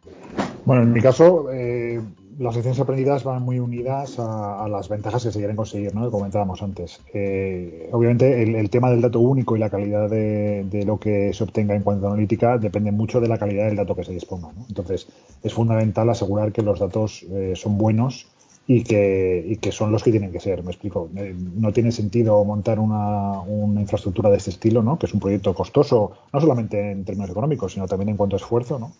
Bueno, 0.65 0.83
en 0.83 0.91
mi 0.91 1.01
caso, 1.01 1.51
eh, 1.51 2.01
las 2.39 2.55
lecciones 2.55 2.79
aprendidas 2.79 3.23
van 3.23 3.41
muy 3.41 3.59
unidas 3.59 4.19
a, 4.19 4.67
las 4.69 4.89
ventajas 4.89 5.23
que 5.23 5.31
se 5.31 5.39
quieren 5.39 5.55
conseguir, 5.55 5.95
¿no? 5.95 6.05
Que 6.05 6.11
comentábamos 6.11 6.61
antes. 6.61 7.01
Eh, 7.13 7.89
obviamente, 7.91 8.44
el, 8.44 8.69
tema 8.69 8.91
del 8.91 9.01
dato 9.01 9.19
único 9.19 9.55
y 9.55 9.59
la 9.59 9.69
calidad 9.69 10.09
de, 10.09 10.83
lo 10.85 10.99
que 10.99 11.33
se 11.33 11.44
obtenga 11.44 11.75
en 11.75 11.83
cuanto 11.83 12.07
a 12.07 12.11
analítica 12.11 12.57
depende 12.57 12.91
mucho 12.91 13.19
de 13.19 13.27
la 13.27 13.38
calidad 13.38 13.67
del 13.67 13.77
dato 13.77 13.95
que 13.95 14.03
se 14.03 14.13
disponga. 14.13 14.49
Entonces, 14.67 15.07
es 15.41 15.53
fundamental 15.53 16.09
asegurar 16.09 16.51
que 16.51 16.61
los 16.61 16.79
datos 16.79 17.23
eh, 17.31 17.53
son 17.55 17.77
buenos 17.77 18.27
y 18.67 18.83
que, 18.83 19.45
y 19.47 19.55
que, 19.57 19.71
son 19.71 19.93
los 19.93 20.03
que 20.03 20.11
tienen 20.11 20.31
que 20.31 20.41
ser. 20.41 20.61
Me 20.61 20.71
explico. 20.71 21.09
no 21.13 21.71
tiene 21.71 21.91
sentido 21.91 22.43
montar 22.43 22.79
una, 22.79 23.39
una, 23.41 23.79
infraestructura 23.79 24.29
de 24.29 24.37
este 24.37 24.49
estilo, 24.49 24.83
¿no? 24.83 24.99
que 24.99 25.05
es 25.05 25.13
un 25.13 25.21
proyecto 25.21 25.53
costoso, 25.53 26.11
no 26.33 26.41
solamente 26.41 26.91
en 26.91 27.05
términos 27.05 27.29
económicos, 27.29 27.73
sino 27.73 27.87
también 27.87 28.09
en 28.09 28.17
cuanto 28.17 28.35
a 28.35 28.39
esfuerzo, 28.39 28.77
¿no? 28.77 28.91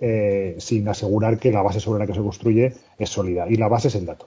Eh, 0.00 0.56
sin 0.58 0.88
asegurar 0.88 1.38
que 1.38 1.52
la 1.52 1.62
base 1.62 1.78
sobre 1.78 2.00
la 2.00 2.08
que 2.08 2.14
se 2.14 2.20
construye 2.20 2.74
es 2.98 3.08
sólida. 3.08 3.46
Y 3.48 3.54
la 3.54 3.68
base 3.68 3.86
es 3.86 3.94
el 3.94 4.04
dato. 4.04 4.26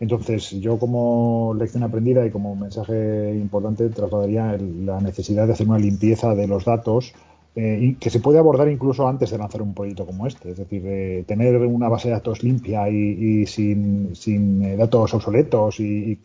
Entonces, 0.00 0.50
yo 0.50 0.80
como 0.80 1.54
lección 1.56 1.84
aprendida 1.84 2.26
y 2.26 2.30
como 2.30 2.56
mensaje 2.56 3.32
importante 3.34 3.88
trasladaría 3.88 4.58
la 4.58 5.00
necesidad 5.00 5.46
de 5.46 5.52
hacer 5.52 5.68
una 5.68 5.78
limpieza 5.78 6.34
de 6.34 6.48
los 6.48 6.64
datos 6.64 7.14
eh, 7.56 7.96
que 7.98 8.10
se 8.10 8.20
puede 8.20 8.38
abordar 8.38 8.68
incluso 8.68 9.08
antes 9.08 9.30
de 9.30 9.38
lanzar 9.38 9.62
un 9.62 9.74
proyecto 9.74 10.06
como 10.06 10.26
este. 10.26 10.52
Es 10.52 10.58
decir, 10.58 10.82
eh, 10.86 11.24
tener 11.26 11.56
una 11.56 11.88
base 11.88 12.08
de 12.08 12.14
datos 12.14 12.42
limpia 12.42 12.88
y, 12.88 13.46
sin, 13.46 14.76
datos 14.76 15.14
obsoletos 15.14 15.80
y, 15.80 16.18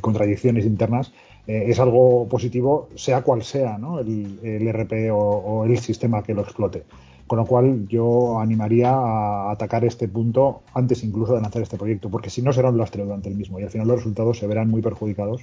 contradicciones 0.00 0.66
internas 0.66 1.12
es 1.46 1.78
algo 1.78 2.26
positivo, 2.26 2.88
sea 2.94 3.22
cual 3.22 3.42
sea 3.42 3.78
el, 4.00 4.38
el, 4.42 4.72
RP 4.72 5.10
o 5.12 5.64
el 5.64 5.78
sistema 5.78 6.22
que 6.22 6.34
lo 6.34 6.40
explote. 6.40 6.84
Con 7.26 7.38
lo 7.38 7.46
cual 7.46 7.88
yo 7.88 8.38
animaría 8.38 8.90
a 8.90 9.50
atacar 9.50 9.84
este 9.84 10.08
punto 10.08 10.62
antes 10.74 11.02
incluso 11.04 11.34
de 11.34 11.40
lanzar 11.40 11.62
este 11.62 11.78
proyecto, 11.78 12.10
porque 12.10 12.28
si 12.28 12.42
no 12.42 12.52
será 12.52 12.68
un 12.68 12.76
lastre 12.76 13.02
durante 13.02 13.30
el 13.30 13.34
mismo 13.34 13.58
y 13.58 13.62
al 13.62 13.70
final 13.70 13.88
los 13.88 13.96
resultados 13.98 14.38
se 14.38 14.46
verán 14.46 14.68
muy 14.68 14.82
perjudicados 14.82 15.42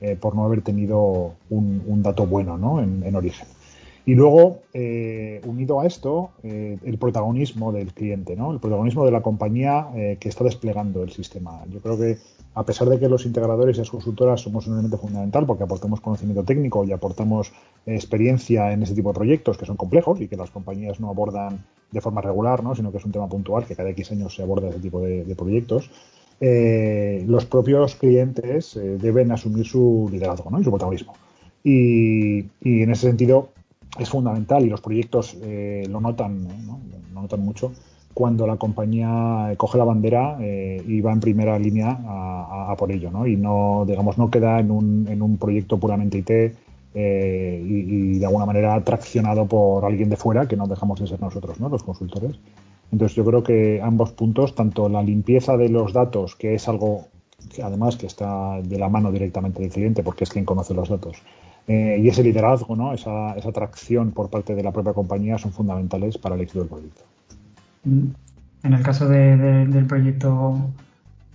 eh, 0.00 0.16
por 0.18 0.34
no 0.34 0.44
haber 0.44 0.62
tenido 0.62 1.34
un, 1.50 2.02
dato 2.02 2.26
bueno 2.26 2.56
¿no? 2.56 2.80
en, 2.82 3.14
origen. 3.14 3.46
Y 4.08 4.14
luego, 4.14 4.62
eh, 4.72 5.42
unido 5.44 5.80
a 5.80 5.86
esto, 5.86 6.30
eh, 6.42 6.78
el 6.82 6.96
protagonismo 6.96 7.72
del 7.72 7.92
cliente, 7.92 8.36
¿no? 8.36 8.50
el 8.52 8.58
protagonismo 8.58 9.04
de 9.04 9.10
la 9.10 9.20
compañía 9.20 9.88
que 10.18 10.30
está 10.30 10.44
desplegando 10.44 11.02
el 11.02 11.10
sistema. 11.10 11.62
Yo 11.70 11.80
creo 11.80 11.98
que 11.98 12.16
a 12.54 12.64
pesar 12.64 12.88
de 12.88 12.98
que 12.98 13.06
los 13.06 13.26
integradores 13.26 13.76
y 13.76 13.80
las 13.80 13.90
consultoras 13.90 14.40
somos 14.40 14.66
un 14.66 14.72
elemento 14.72 14.96
fundamental 14.96 15.44
porque 15.44 15.64
aportamos 15.64 16.00
conocimiento 16.00 16.42
técnico 16.42 16.84
y 16.84 16.92
aportamos 16.92 17.52
experiencia 17.84 18.72
en 18.72 18.82
ese 18.82 18.94
tipo 18.94 19.10
de 19.10 19.14
proyectos 19.16 19.58
que 19.58 19.66
son 19.66 19.76
complejos 19.76 20.22
y 20.22 20.28
que 20.28 20.38
las 20.38 20.50
compañías 20.50 21.00
no 21.00 21.10
abordan 21.10 21.66
de 21.90 22.00
forma 22.00 22.22
regular, 22.22 22.64
¿no? 22.64 22.74
sino 22.74 22.90
que 22.90 22.96
es 22.96 23.04
un 23.04 23.12
tema 23.12 23.28
puntual 23.28 23.66
que 23.66 23.76
cada 23.76 23.90
X 23.90 24.12
años 24.12 24.34
se 24.34 24.42
aborda 24.42 24.70
ese 24.70 24.80
tipo 24.80 25.02
de, 25.02 25.34
proyectos, 25.36 25.90
eh, 26.40 27.24
los 27.28 27.44
propios 27.44 27.94
clientes 27.94 28.74
eh, 28.74 28.96
deben 28.98 29.32
asumir 29.32 29.66
su 29.66 30.08
liderazgo 30.10 30.50
¿no? 30.50 30.58
y 30.60 30.64
su 30.64 30.70
protagonismo. 30.70 31.12
Y, 31.62 32.46
en 32.62 32.90
ese 32.90 33.08
sentido 33.08 33.50
es 33.98 34.08
fundamental 34.08 34.64
y 34.64 34.68
los 34.68 34.80
proyectos 34.80 35.36
eh, 35.42 35.86
lo 35.88 36.00
notan, 36.00 36.46
lo 37.14 37.22
notan 37.22 37.40
mucho 37.40 37.72
cuando 38.18 38.48
la 38.48 38.56
compañía 38.56 39.54
coge 39.56 39.78
la 39.78 39.84
bandera 39.84 40.38
eh, 40.40 40.82
y 40.84 41.00
va 41.00 41.12
en 41.12 41.20
primera 41.20 41.56
línea 41.56 42.00
a, 42.04 42.74
por 42.76 42.90
ello, 42.90 43.12
¿no? 43.12 43.28
Y 43.28 43.36
no, 43.36 43.84
digamos, 43.86 44.18
no 44.18 44.28
queda 44.28 44.58
en 44.58 44.72
un, 44.72 45.06
en 45.08 45.22
un 45.22 45.36
proyecto 45.36 45.78
puramente 45.78 46.18
IT 46.18 46.30
eh, 46.94 47.62
y, 47.64 48.18
de 48.18 48.26
alguna 48.26 48.44
manera 48.44 48.82
traccionado 48.82 49.46
por 49.46 49.84
alguien 49.84 50.10
de 50.10 50.16
fuera, 50.16 50.48
que 50.48 50.56
no 50.56 50.66
dejamos 50.66 50.98
de 50.98 51.06
ser 51.06 51.20
nosotros, 51.20 51.60
¿no? 51.60 51.68
Los 51.68 51.84
consultores. 51.84 52.32
Entonces 52.90 53.14
yo 53.14 53.24
creo 53.24 53.44
que 53.44 53.80
ambos 53.80 54.10
puntos, 54.10 54.56
tanto 54.56 54.88
la 54.88 55.04
limpieza 55.04 55.56
de 55.56 55.68
los 55.68 55.92
datos, 55.92 56.34
que 56.34 56.54
es 56.54 56.68
algo 56.68 57.06
además 57.62 57.96
que 57.96 58.06
está 58.06 58.60
de 58.60 58.78
la 58.78 58.88
mano 58.88 59.12
directamente 59.12 59.62
del 59.62 59.70
cliente 59.70 60.02
porque 60.02 60.24
es 60.24 60.30
quien 60.30 60.44
conoce 60.44 60.74
los 60.74 60.88
datos. 60.88 61.18
Eh, 61.68 62.00
y 62.02 62.08
ese 62.08 62.22
liderazgo, 62.22 62.74
¿no? 62.74 62.94
esa, 62.94 63.34
esa 63.34 63.52
tracción 63.52 64.12
por 64.12 64.30
parte 64.30 64.54
de 64.54 64.62
la 64.62 64.72
propia 64.72 64.94
compañía 64.94 65.36
son 65.36 65.52
fundamentales 65.52 66.16
para 66.16 66.34
el 66.34 66.40
éxito 66.40 66.60
del 66.60 66.68
proyecto. 66.68 67.02
En 67.84 68.72
el 68.72 68.82
caso 68.82 69.06
del 69.06 69.86
proyecto 69.86 70.72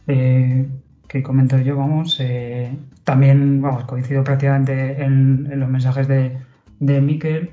eh, 0.08 0.68
que 1.08 1.22
comento 1.22 1.60
yo, 1.60 1.78
vamos, 1.78 2.18
eh, 2.20 2.76
también 3.04 3.62
vamos, 3.62 3.86
coincido 3.86 4.24
prácticamente 4.24 5.04
en, 5.04 5.60
los 5.60 5.70
mensajes 5.70 6.08
de, 6.08 6.36
de 6.80 7.00
Miquel, 7.00 7.52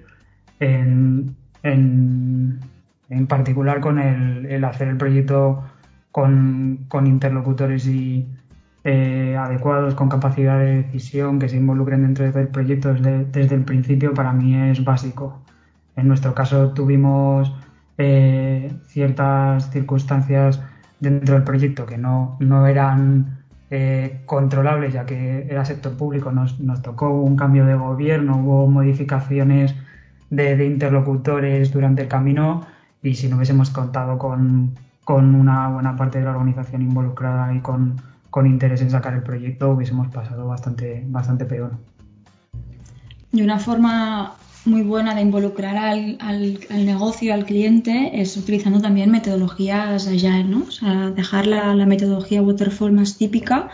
en, 0.59 1.37
en, 1.63 2.61
particular 3.29 3.81
con 3.81 3.99
el, 3.99 4.65
hacer 4.65 4.89
el 4.89 4.97
proyecto 4.97 5.63
con, 6.13 6.87
con 6.89 7.07
interlocutores 7.07 7.87
y, 7.87 8.27
eh, 8.85 9.37
adecuados, 9.39 9.95
con 9.95 10.09
capacidad 10.09 10.59
de 10.59 10.83
decisión, 10.83 11.39
que 11.39 11.49
se 11.49 11.57
involucren 11.57 12.03
dentro 12.03 12.31
del 12.31 12.49
proyecto 12.49 12.95
desde, 12.95 13.25
desde, 13.27 13.55
el 13.55 13.65
principio, 13.65 14.15
para 14.15 14.33
mí 14.33 14.55
es 14.57 14.85
básico. 14.85 15.43
En 15.97 16.09
nuestro 16.09 16.35
caso 16.35 16.71
tuvimos 16.73 17.55
eh, 17.99 18.73
ciertas 18.87 19.71
circunstancias 19.71 20.63
dentro 21.01 21.35
del 21.35 21.45
proyecto 21.45 21.87
que 21.87 21.99
no, 21.99 22.37
no 22.41 22.67
eran 22.67 23.41
eh, 23.71 24.23
controlables, 24.27 24.95
ya 24.95 25.05
que 25.07 25.47
era 25.51 25.65
sector 25.65 25.97
público. 25.97 26.33
Nos, 26.33 26.59
nos, 26.61 26.81
tocó 26.83 27.11
un 27.11 27.37
cambio 27.37 27.67
de 27.67 27.75
gobierno, 27.75 28.39
hubo 28.39 28.67
modificaciones 28.67 29.75
de, 30.31 30.57
de 30.57 30.67
interlocutores 30.67 31.73
durante 31.73 32.03
el 32.03 32.09
camino 32.09 32.67
y 33.03 33.15
si 33.15 33.29
no 33.29 33.37
hubiésemos 33.37 33.71
contado 33.71 34.19
con, 34.19 34.75
con 35.05 35.35
una 35.35 35.69
buena 35.69 35.97
parte 35.97 36.19
de 36.19 36.25
la 36.25 36.31
organización 36.33 36.83
involucrada 36.83 37.53
y 37.55 37.61
con 37.61 37.97
con 38.31 38.47
interés 38.47 38.81
en 38.81 38.91
sacar 38.91 39.15
el 39.15 39.23
proyecto 39.23 39.71
hubiésemos 39.71 40.09
pasado 40.09 40.47
bastante, 40.47 41.03
bastante 41.07 41.45
peor. 41.45 41.73
Y 43.33 43.43
una 43.43 43.59
forma 43.59 44.37
muy 44.65 44.83
buena 44.83 45.15
de 45.15 45.23
involucrar 45.23 45.77
al, 45.77 46.19
al, 46.21 46.85
negocio, 46.85 47.33
al 47.33 47.47
cliente, 47.47 48.21
es 48.21 48.37
utilizando 48.37 48.81
también 48.81 49.11
metodologías 49.11 50.07
Agile, 50.07 50.45
¿no? 50.45 50.65
O 50.69 50.71
sea, 50.71 51.11
dejar 51.11 51.47
la, 51.47 51.75
la 51.75 51.87
metodología 51.87 52.43
Waterfall 52.43 52.93
más 52.93 53.17
típica, 53.17 53.71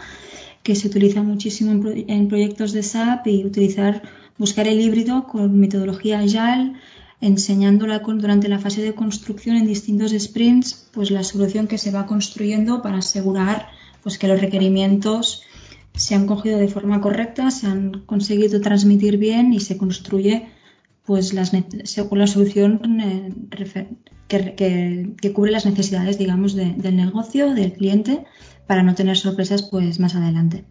que 0.63 0.75
se 0.75 0.89
utiliza 0.89 1.23
muchísimo 1.23 1.73
en, 1.73 2.29
proyectos 2.29 2.73
de 2.73 2.83
SAP, 2.83 3.27
y 3.27 3.45
utilizar, 3.45 4.03
buscar 4.39 4.67
el 4.69 4.81
híbrido 4.81 5.25
con 5.25 5.59
metodología 5.59 6.21
Agile, 6.21 6.75
enseñándola 7.21 8.01
durante 8.01 8.49
la 8.49 8.59
fase 8.59 8.83
de 8.83 8.95
construcción 8.95 9.57
en 9.57 9.67
distintos 9.67 10.13
sprints, 10.13 10.89
pues 10.93 11.11
la 11.11 11.25
solución 11.25 11.67
que 11.67 11.79
se 11.79 11.91
va 11.91 12.07
construyendo 12.07 12.83
para 12.83 12.99
asegurar 12.99 13.69
pues 14.07 14.19
que 14.19 14.29
los 14.29 14.41
requerimientos 14.41 15.43
se 15.93 16.15
han 16.15 16.29
cogido 16.29 16.61
de 16.61 16.69
forma 16.69 17.01
correcta, 17.01 17.51
se 17.51 17.67
han 17.67 18.05
conseguido 18.07 18.61
transmitir 18.61 19.19
bien 19.19 19.53
y 19.53 19.59
se 19.59 19.77
construye 19.77 20.49
pues 21.05 21.35
las, 21.35 21.51
según 21.83 22.21
la 22.21 22.29
solución 22.29 23.01
eh, 23.01 23.89
que, 24.29 25.33
cubre 25.35 25.51
las 25.51 25.67
necesidades 25.67 26.19
digamos 26.19 26.55
del 26.55 26.95
negocio, 26.95 27.53
del 27.53 27.73
cliente, 27.73 28.27
para 28.69 28.85
no 28.85 28.95
tener 28.95 29.17
sorpresas 29.17 29.65
pues 29.65 29.99
más 29.99 30.15
adelante. 30.15 30.65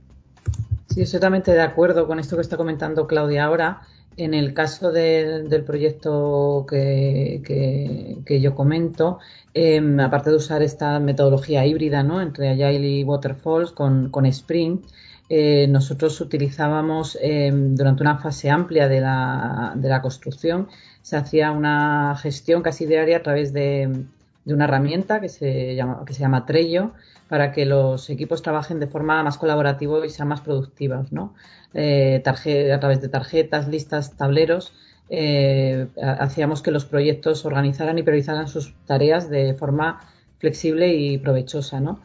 Sí, 0.87 1.03
totalmente 1.03 1.51
de 1.51 1.61
acuerdo 1.61 2.07
con 2.07 2.19
esto 2.19 2.37
que 2.37 2.41
está 2.41 2.55
comentando 2.55 3.05
Claudia 3.05 3.43
ahora. 3.43 3.81
En 4.17 4.33
el 4.33 4.53
caso 4.53 4.91
del 4.91 5.63
proyecto 5.65 6.65
que, 6.69 8.39
yo 8.41 8.55
comento, 8.55 9.19
em, 9.53 9.99
aparte 9.99 10.29
de 10.29 10.37
usar 10.37 10.61
esta 10.61 10.99
metodología 10.99 11.65
híbrida 11.65 12.01
¿no? 12.01 12.21
entre 12.21 12.49
Agile 12.49 12.87
y 12.87 13.03
Waterfalls 13.03 13.71
con, 13.73 14.09
con 14.11 14.25
Sprint, 14.25 14.85
eh, 15.27 15.67
nosotros 15.67 16.21
utilizábamos 16.21 17.17
em, 17.21 17.75
durante 17.75 18.03
una 18.03 18.17
fase 18.19 18.49
amplia 18.49 18.87
de 18.87 19.01
la, 19.01 19.73
de 19.75 19.89
la, 19.89 20.01
construcción, 20.01 20.69
se 21.01 21.17
hacía 21.17 21.51
una 21.51 22.15
gestión 22.21 22.61
casi 22.61 22.85
diaria 22.85 23.17
a 23.17 23.23
través 23.23 23.51
de, 23.51 24.05
de 24.45 24.53
una 24.53 24.65
herramienta 24.65 25.19
que 25.19 25.29
se 25.29 25.75
llama, 25.75 26.03
que 26.05 26.13
se 26.13 26.21
llama 26.21 26.45
Trello 26.45 26.93
para 27.27 27.51
que 27.51 27.65
los 27.65 28.09
equipos 28.09 28.43
trabajen 28.43 28.79
de 28.79 28.87
forma 28.87 29.21
más 29.23 29.37
colaborativa 29.37 30.05
y 30.05 30.09
sean 30.09 30.27
más 30.27 30.41
productivos, 30.41 31.11
¿no? 31.11 31.33
Eh, 31.73 32.21
a 32.25 32.79
través 32.79 33.01
de 33.01 33.09
tarjetas, 33.09 33.67
listas, 33.67 34.15
tableros, 34.15 34.73
eh, 35.09 35.87
hacíamos 36.19 36.61
que 36.61 36.71
los 36.71 36.85
proyectos 36.85 37.45
organizaran 37.45 37.97
y 37.97 38.03
priorizaran 38.03 38.47
sus 38.47 38.73
tareas 38.85 39.29
de 39.29 39.55
forma 39.55 40.01
flexible 40.37 40.93
y 40.93 41.17
provechosa, 41.17 41.79
¿no? 41.79 41.99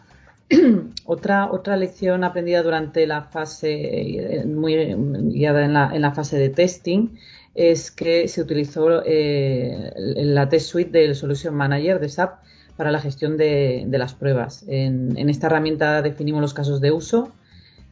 otra, 1.05 1.53
otra 1.53 1.77
lección 1.77 2.25
aprendida 2.25 2.63
durante 2.63 3.07
la 3.07 3.23
fase, 3.23 4.43
muy 4.47 4.75
guiada 4.75 5.65
en 5.65 5.75
la, 5.75 5.91
en 5.95 6.03
la 6.03 6.13
fase 6.13 6.39
de 6.39 6.49
testing, 6.49 7.11
es 7.55 7.91
que 7.91 8.29
se 8.29 8.41
utilizó 8.41 9.03
eh, 9.05 9.93
la 9.97 10.49
test 10.49 10.71
suite 10.71 10.99
del 10.99 11.15
Solution 11.15 11.55
Manager 11.55 11.99
de 12.01 12.09
SAP 12.09 12.41
para 12.77 12.93
la 12.93 13.01
gestión 13.01 13.37
de, 13.37 13.87
las 13.91 14.15
pruebas. 14.15 14.65
En, 14.69 15.29
esta 15.29 15.49
herramienta 15.49 16.01
definimos 16.03 16.41
los 16.41 16.55
casos 16.55 16.81
de 16.81 16.93
uso, 16.93 17.33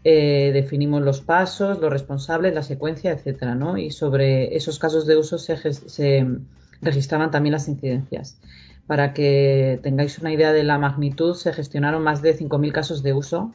eh, 0.04 0.50
definimos 0.54 1.02
los 1.02 1.20
pasos, 1.20 1.78
los 1.80 1.92
responsables, 1.92 2.54
la 2.54 2.62
secuencia, 2.62 3.12
etcétera. 3.12 3.58
Y 3.78 3.90
sobre 3.90 4.56
esos 4.56 4.78
casos 4.78 5.06
de 5.06 5.16
uso 5.16 5.36
se, 5.36 6.26
registraban 6.80 7.30
también 7.30 7.52
las 7.52 7.68
incidencias. 7.68 8.38
Para 8.86 9.12
que 9.12 9.78
tengáis 9.82 10.18
una 10.18 10.32
idea 10.32 10.52
de 10.52 10.64
la 10.64 10.78
magnitud, 10.78 11.34
se 11.34 11.52
gestionaron 11.52 12.02
más 12.02 12.22
de 12.22 12.34
5.000 12.34 12.72
casos 12.72 13.02
de 13.02 13.12
uso. 13.12 13.52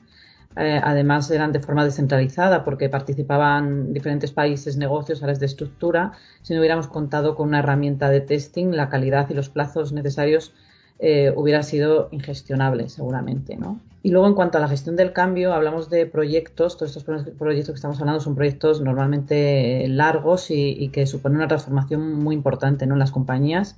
Eh, 0.56 0.80
además, 0.84 1.30
eran 1.32 1.52
de 1.52 1.60
forma 1.60 1.84
descentralizada 1.84 2.64
porque 2.64 2.90
participaban 2.90 3.94
diferentes 3.94 4.32
países, 4.32 4.78
negocios, 4.78 5.24
áreas 5.24 5.40
de 5.40 5.48
estructura. 5.48 6.14
Si 6.42 6.54
no 6.54 6.60
hubiéramos 6.60 6.88
contado 6.88 7.36
con 7.36 7.48
una 7.48 7.60
herramienta 7.60 8.10
de 8.10 8.22
testing, 8.22 8.72
la 8.72 8.90
calidad 8.90 9.30
y 9.30 9.34
los 9.34 9.50
plazos 9.50 9.94
necesarios 9.94 10.54
eh, 11.00 11.34
hubiera 11.36 11.64
sido 11.64 12.08
ingestionable 12.12 12.88
seguramente, 12.88 13.58
¿no? 13.58 13.80
Y 14.04 14.12
luego 14.12 14.28
en 14.28 14.36
cuanto 14.36 14.58
a 14.58 14.62
la 14.62 14.68
gestión 14.68 14.96
del 14.96 15.14
cambio, 15.14 15.54
hablamos 15.54 15.90
de 15.90 16.06
proyectos, 16.06 16.78
todos 16.78 16.96
estos 16.96 17.26
proyectos 17.38 17.74
que 17.74 17.76
estamos 17.76 18.00
hablando 18.00 18.20
son 18.20 18.36
proyectos 18.36 18.82
normalmente 18.82 19.88
largos 19.88 20.52
y, 20.52 20.90
que 20.90 21.06
suponen 21.08 21.38
una 21.38 21.48
transformación 21.48 22.22
muy 22.22 22.36
importante 22.36 22.84
en 22.84 23.00
las 23.00 23.12
compañías. 23.12 23.78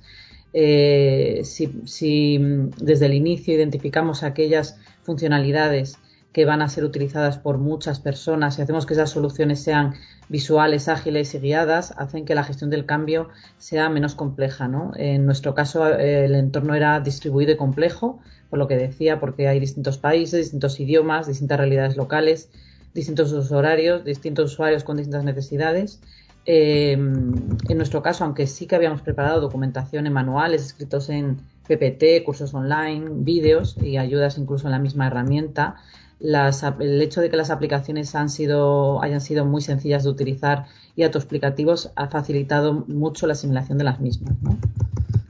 Eh, 0.52 1.42
si, 1.44 1.80
si 1.84 2.38
desde 2.76 3.06
el 3.06 3.14
inicio 3.14 3.54
identificamos 3.54 4.24
aquellas 4.24 4.78
funcionalidades 5.02 5.98
que 6.36 6.44
van 6.44 6.60
a 6.60 6.68
ser 6.68 6.84
utilizadas 6.84 7.38
por 7.38 7.56
muchas 7.56 7.98
personas 7.98 8.58
y 8.58 8.60
hacemos 8.60 8.84
que 8.84 8.92
esas 8.92 9.08
soluciones 9.08 9.58
sean 9.62 9.94
visuales, 10.28 10.86
ágiles 10.86 11.34
y 11.34 11.38
guiadas, 11.38 11.94
hacen 11.96 12.26
que 12.26 12.34
la 12.34 12.44
gestión 12.44 12.68
del 12.68 12.84
cambio 12.84 13.30
sea 13.56 13.88
menos 13.88 14.14
compleja. 14.14 14.68
¿no? 14.68 14.92
En 14.96 15.24
nuestro 15.24 15.54
caso, 15.54 15.88
el 15.88 16.34
entorno 16.34 16.74
era 16.74 17.00
distribuido 17.00 17.52
y 17.52 17.56
complejo, 17.56 18.20
por 18.50 18.58
lo 18.58 18.68
que 18.68 18.76
decía, 18.76 19.18
porque 19.18 19.48
hay 19.48 19.60
distintos 19.60 19.96
países, 19.96 20.40
distintos 20.40 20.78
idiomas, 20.78 21.26
distintas 21.26 21.56
realidades 21.56 21.96
locales, 21.96 22.50
distintos 22.92 23.32
horarios, 23.50 24.04
distintos 24.04 24.52
usuarios 24.52 24.84
con 24.84 24.98
distintas 24.98 25.24
necesidades. 25.24 26.02
Eh, 26.44 26.92
en 26.92 27.76
nuestro 27.78 28.02
caso, 28.02 28.24
aunque 28.24 28.46
sí 28.46 28.66
que 28.66 28.76
habíamos 28.76 29.00
preparado 29.00 29.40
documentación 29.40 30.06
en 30.06 30.12
manuales 30.12 30.66
escritos 30.66 31.08
en 31.08 31.38
PPT, 31.66 32.24
cursos 32.26 32.52
online, 32.52 33.06
vídeos 33.10 33.74
y 33.82 33.96
ayudas 33.96 34.36
incluso 34.36 34.66
en 34.66 34.72
la 34.72 34.78
misma 34.78 35.06
herramienta, 35.06 35.76
el 36.20 37.02
hecho 37.02 37.20
de 37.20 37.30
que 37.30 37.36
las 37.36 37.50
aplicaciones 37.50 38.14
han 38.14 38.30
sido, 38.30 39.02
hayan 39.02 39.20
sido 39.20 39.44
muy 39.44 39.60
sencillas 39.60 40.04
de 40.04 40.10
utilizar 40.10 40.66
y 40.94 41.02
autoexplicativos 41.02 41.90
ha 41.94 42.08
facilitado 42.08 42.84
mucho 42.88 43.26
la 43.26 43.34
asimilación 43.34 43.78
de 43.78 43.84
las 43.84 44.00
mismas. 44.00 44.34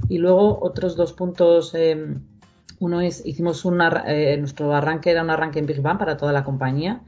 Y 0.08 0.18
luego 0.18 0.58
otros 0.62 0.96
dos 0.96 1.12
puntos. 1.12 1.74
Em, 1.74 2.20
uno 2.78 3.00
es, 3.00 3.24
hicimos 3.24 3.64
una, 3.64 4.04
eh, 4.06 4.36
nuestro 4.36 4.74
arranque 4.74 5.10
era 5.10 5.22
un 5.22 5.30
arranque 5.30 5.58
en 5.58 5.66
Big 5.66 5.80
Bang 5.80 5.98
para 5.98 6.16
toda 6.16 6.32
la 6.32 6.44
compañía 6.44 7.00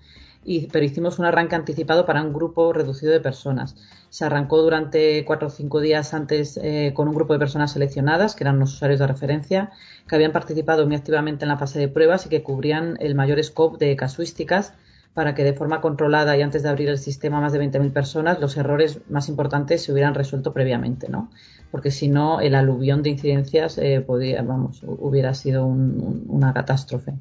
pero 0.72 0.84
hicimos 0.84 1.18
un 1.18 1.26
arranque 1.26 1.56
anticipado 1.56 2.06
para 2.06 2.22
un 2.22 2.32
grupo 2.32 2.72
reducido 2.72 3.12
de 3.12 3.20
personas. 3.20 3.76
Se 4.08 4.24
arrancó 4.24 4.62
durante 4.62 5.24
cuatro 5.26 5.48
o 5.48 5.50
cinco 5.50 5.80
días 5.80 6.14
antes 6.14 6.58
eh, 6.62 6.92
con 6.94 7.08
un 7.08 7.14
grupo 7.14 7.34
de 7.34 7.38
personas 7.38 7.72
seleccionadas, 7.72 8.34
que 8.34 8.44
eran 8.44 8.58
los 8.58 8.72
usuarios 8.72 8.98
de 8.98 9.06
referencia, 9.06 9.70
que 10.08 10.14
habían 10.14 10.32
participado 10.32 10.86
muy 10.86 10.96
activamente 10.96 11.44
en 11.44 11.50
la 11.50 11.58
fase 11.58 11.78
de 11.78 11.88
pruebas 11.88 12.24
y 12.24 12.28
que 12.30 12.42
cubrían 12.42 12.96
el 13.00 13.14
mayor 13.14 13.42
scope 13.44 13.84
de 13.84 13.94
casuísticas 13.96 14.72
para 15.12 15.34
que 15.34 15.44
de 15.44 15.52
forma 15.52 15.80
controlada 15.80 16.36
y 16.36 16.42
antes 16.42 16.62
de 16.62 16.68
abrir 16.68 16.88
el 16.88 16.98
sistema 16.98 17.38
a 17.38 17.40
más 17.40 17.52
de 17.52 17.60
20.000 17.60 17.92
personas, 17.92 18.40
los 18.40 18.56
errores 18.56 19.00
más 19.10 19.28
importantes 19.28 19.82
se 19.82 19.92
hubieran 19.92 20.14
resuelto 20.14 20.52
previamente, 20.52 21.08
¿no? 21.08 21.30
Porque 21.70 21.90
si 21.90 22.08
no, 22.08 22.40
el 22.40 22.54
aluvión 22.54 23.02
de 23.02 23.10
incidencias 23.10 23.78
eh, 23.78 24.00
podía, 24.00 24.42
vamos, 24.42 24.80
hubiera 24.86 25.34
sido 25.34 25.66
una 25.66 26.54
catástrofe. 26.54 27.14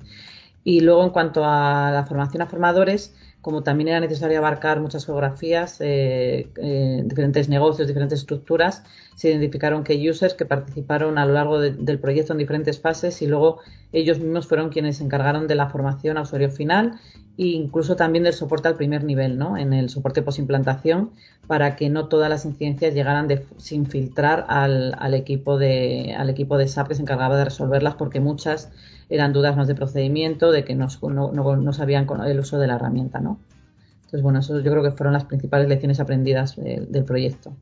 Y 0.70 0.82
luego, 0.82 1.02
en 1.02 1.12
cuanto 1.12 1.46
a 1.46 1.92
la 1.94 2.06
formación 2.06 2.42
a 2.42 2.48
formadores, 2.48 3.16
como 3.40 3.64
también 3.64 3.88
era 3.88 4.02
necesario 4.02 4.38
abarcar 4.38 4.82
muchas 4.82 5.06
geografías, 5.06 5.78
eh, 5.80 6.50
eh, 6.58 7.04
diferentes 7.06 7.48
negocios, 7.48 7.88
diferentes 7.88 8.20
estructuras, 8.20 8.84
se 9.16 9.30
identificaron 9.30 9.86
que 9.86 9.96
users 10.10 10.34
que 10.34 10.44
participaron 10.44 11.18
a 11.20 11.26
lo 11.26 11.32
largo 11.32 11.62
del 11.62 12.00
proyecto 12.00 12.34
en 12.34 12.40
diferentes 12.40 12.82
fases 12.82 13.22
y 13.22 13.28
luego 13.28 13.62
ellos 13.94 14.20
mismos 14.20 14.46
fueron 14.46 14.68
quienes 14.68 14.98
se 14.98 15.06
encargaron 15.06 15.48
de 15.48 15.56
la 15.56 15.70
formación 15.70 16.18
a 16.18 16.24
usuario 16.24 16.52
final 16.52 17.00
e 17.38 17.46
incluso 17.46 17.96
también 17.96 18.26
del 18.26 18.34
soporte 18.34 18.68
al 18.68 18.76
primer 18.76 19.06
nivel, 19.06 19.38
¿no? 19.38 19.56
en 19.56 19.72
el 19.72 19.88
soporte 19.88 20.22
post-implantación, 20.22 21.12
para 21.48 21.78
que 21.78 21.90
no 21.90 22.10
todas 22.10 22.30
las 22.30 22.44
incidencias 22.44 22.94
llegaran 22.94 23.30
sin 23.56 23.86
filtrar 23.86 24.46
al, 24.50 24.96
al, 25.00 25.14
equipo 25.14 25.58
de, 25.58 26.14
al 26.18 26.30
equipo 26.30 26.58
de 26.58 26.68
SAP 26.68 26.90
que 26.90 26.96
se 26.96 27.04
encargaba 27.04 27.38
de 27.38 27.46
resolverlas, 27.46 27.96
porque 27.96 28.20
muchas 28.20 28.70
eran 29.10 29.34
dudas 29.34 29.56
más 29.56 29.68
de 29.68 29.76
procedimiento, 29.76 30.52
de 30.52 30.64
que 30.64 30.76
no, 30.76 30.88
no, 31.02 31.74
sabían 31.74 32.08
el 32.26 32.40
uso 32.40 32.58
de 32.60 32.68
la 32.68 32.76
herramienta, 32.76 33.20
¿no? 33.20 33.40
Entonces, 33.96 34.22
bueno, 34.22 34.40
eso 34.40 34.60
yo 34.60 34.72
creo 34.72 34.84
que 34.84 34.92
fueron 34.92 35.14
las 35.14 35.26
principales 35.26 35.68
lecciones 35.68 36.00
aprendidas 36.00 36.56
del 36.56 37.04
proyecto. 37.04 37.54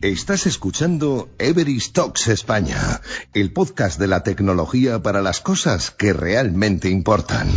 Estás 0.00 0.46
escuchando 0.46 1.28
Everest 1.38 1.94
Talks 1.94 2.28
España, 2.28 3.00
el 3.34 3.52
podcast 3.52 4.00
de 4.00 4.08
la 4.08 4.24
tecnología 4.24 5.00
para 5.00 5.22
las 5.22 5.40
cosas 5.40 5.90
que 5.90 6.12
realmente 6.12 6.88
importan. 6.88 7.48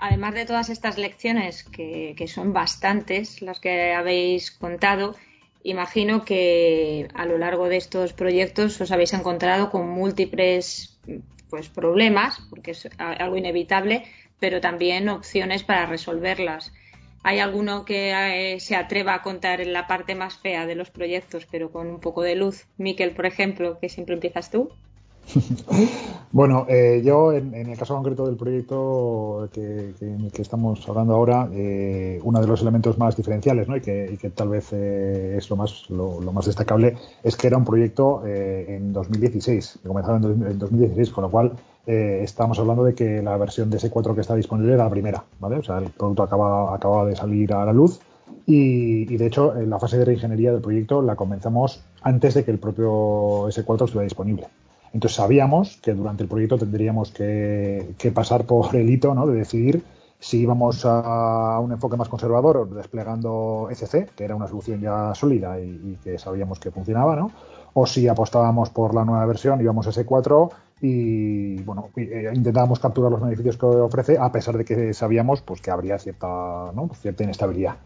Además 0.00 0.34
de 0.34 0.46
todas 0.46 0.70
estas 0.70 0.98
lecciones, 0.98 1.64
que, 1.64 2.14
que 2.16 2.28
son 2.28 2.52
bastantes 2.52 3.42
las 3.42 3.60
que 3.60 3.92
habéis 3.92 4.52
contado, 4.52 5.14
Imagino 5.64 6.24
que 6.24 7.08
a 7.14 7.24
lo 7.24 7.38
largo 7.38 7.68
de 7.68 7.76
estos 7.76 8.12
proyectos 8.12 8.80
os 8.80 8.90
habéis 8.90 9.12
encontrado 9.12 9.70
con 9.70 9.88
múltiples 9.88 10.98
pues, 11.50 11.68
problemas, 11.68 12.40
porque 12.50 12.72
es 12.72 12.88
algo 12.98 13.36
inevitable, 13.36 14.04
pero 14.40 14.60
también 14.60 15.08
opciones 15.08 15.62
para 15.62 15.86
resolverlas. 15.86 16.72
¿Hay 17.22 17.38
alguno 17.38 17.84
que 17.84 18.10
eh, 18.10 18.58
se 18.58 18.74
atreva 18.74 19.14
a 19.14 19.22
contar 19.22 19.64
la 19.64 19.86
parte 19.86 20.16
más 20.16 20.38
fea 20.38 20.66
de 20.66 20.74
los 20.74 20.90
proyectos, 20.90 21.46
pero 21.48 21.70
con 21.70 21.86
un 21.86 22.00
poco 22.00 22.22
de 22.22 22.34
luz? 22.34 22.66
Miquel, 22.76 23.12
por 23.12 23.26
ejemplo, 23.26 23.78
que 23.78 23.88
siempre 23.88 24.14
empiezas 24.14 24.50
tú. 24.50 24.70
bueno, 26.32 26.66
eh, 26.68 27.02
yo 27.04 27.32
en, 27.32 27.54
el 27.54 27.78
caso 27.78 27.94
concreto 27.94 28.26
del 28.26 28.36
proyecto 28.36 29.48
que, 29.52 29.94
que, 30.32 30.42
estamos 30.42 30.86
hablando 30.88 31.14
ahora, 31.14 31.48
eh, 31.52 32.20
uno 32.22 32.40
de 32.40 32.46
los 32.46 32.60
elementos 32.62 32.98
más 32.98 33.16
diferenciales 33.16 33.68
¿no? 33.68 33.76
y, 33.76 33.80
que, 33.80 34.32
tal 34.34 34.48
vez 34.48 34.72
eh, 34.72 35.36
es 35.38 35.48
lo 35.50 35.56
más, 35.56 35.88
lo, 35.90 36.20
más 36.32 36.46
destacable 36.46 36.96
es 37.22 37.36
que 37.36 37.46
era 37.46 37.56
un 37.56 37.64
proyecto 37.64 38.22
en 38.26 38.92
2016, 38.92 39.80
que 39.82 39.88
comenzaba 39.88 40.18
en, 40.18 40.58
2016, 40.58 41.10
con 41.10 41.22
lo 41.22 41.30
cual 41.30 41.52
estamos 41.86 42.58
hablando 42.58 42.84
de 42.84 42.94
que 42.94 43.22
la 43.22 43.36
versión 43.36 43.70
de 43.70 43.78
S4 43.78 44.14
que 44.14 44.20
está 44.20 44.34
disponible 44.34 44.74
era 44.74 44.84
la 44.84 44.90
primera, 44.90 45.24
¿vale? 45.40 45.56
O 45.56 45.62
sea, 45.62 45.78
el 45.78 45.90
producto 45.90 46.22
acaba, 46.22 46.74
acaba 46.74 47.06
de 47.06 47.16
salir 47.16 47.52
a 47.52 47.64
la 47.64 47.72
luz. 47.72 48.00
Y, 48.46 49.16
de 49.16 49.26
hecho, 49.26 49.56
en 49.56 49.70
la 49.70 49.78
fase 49.78 49.98
de 49.98 50.04
reingeniería 50.04 50.52
del 50.52 50.60
proyecto 50.60 51.02
la 51.02 51.16
comenzamos 51.16 51.82
antes 52.02 52.34
de 52.34 52.44
que 52.44 52.50
el 52.50 52.58
propio 52.58 53.48
S4 53.48 53.84
estuviera 53.84 54.02
disponible. 54.02 54.48
Entonces 54.92 55.16
sabíamos 55.16 55.78
que 55.82 55.94
durante 55.94 56.22
el 56.22 56.28
proyecto 56.28 56.58
tendríamos 56.58 57.12
que, 57.12 57.94
pasar 58.14 58.44
por 58.44 58.74
el 58.76 58.90
hito 58.90 59.14
¿no? 59.14 59.26
de 59.26 59.36
decidir 59.38 59.82
si 60.18 60.40
íbamos 60.40 60.84
a 60.84 61.58
un 61.60 61.72
enfoque 61.72 61.96
más 61.96 62.08
conservador 62.08 62.68
desplegando 62.70 63.68
SC, 63.70 64.10
que 64.14 64.24
era 64.24 64.36
una 64.36 64.46
solución 64.46 64.80
ya 64.80 65.14
sólida 65.14 65.58
y, 65.58 65.98
que 66.04 66.18
sabíamos 66.18 66.60
que 66.60 66.70
funcionaba, 66.70 67.16
¿no? 67.16 67.32
o 67.74 67.86
si 67.86 68.06
apostábamos 68.06 68.70
por 68.70 68.94
la 68.94 69.04
nueva 69.04 69.24
versión, 69.24 69.60
íbamos 69.60 69.86
a 69.86 69.90
S4 69.90 70.50
y 70.82 71.62
bueno, 71.62 71.88
eh, 71.96 72.30
intentábamos 72.34 72.78
capturar 72.78 73.10
los 73.10 73.20
beneficios 73.20 73.56
que 73.56 73.66
ofrece, 73.66 74.18
a 74.18 74.30
pesar 74.30 74.58
de 74.58 74.64
que 74.64 74.92
sabíamos 74.92 75.40
pues, 75.40 75.62
que 75.62 75.70
habría 75.70 75.98
cierta, 75.98 76.70
¿no? 76.74 76.90
cierta 76.94 77.24
inestabilidad. 77.24 77.76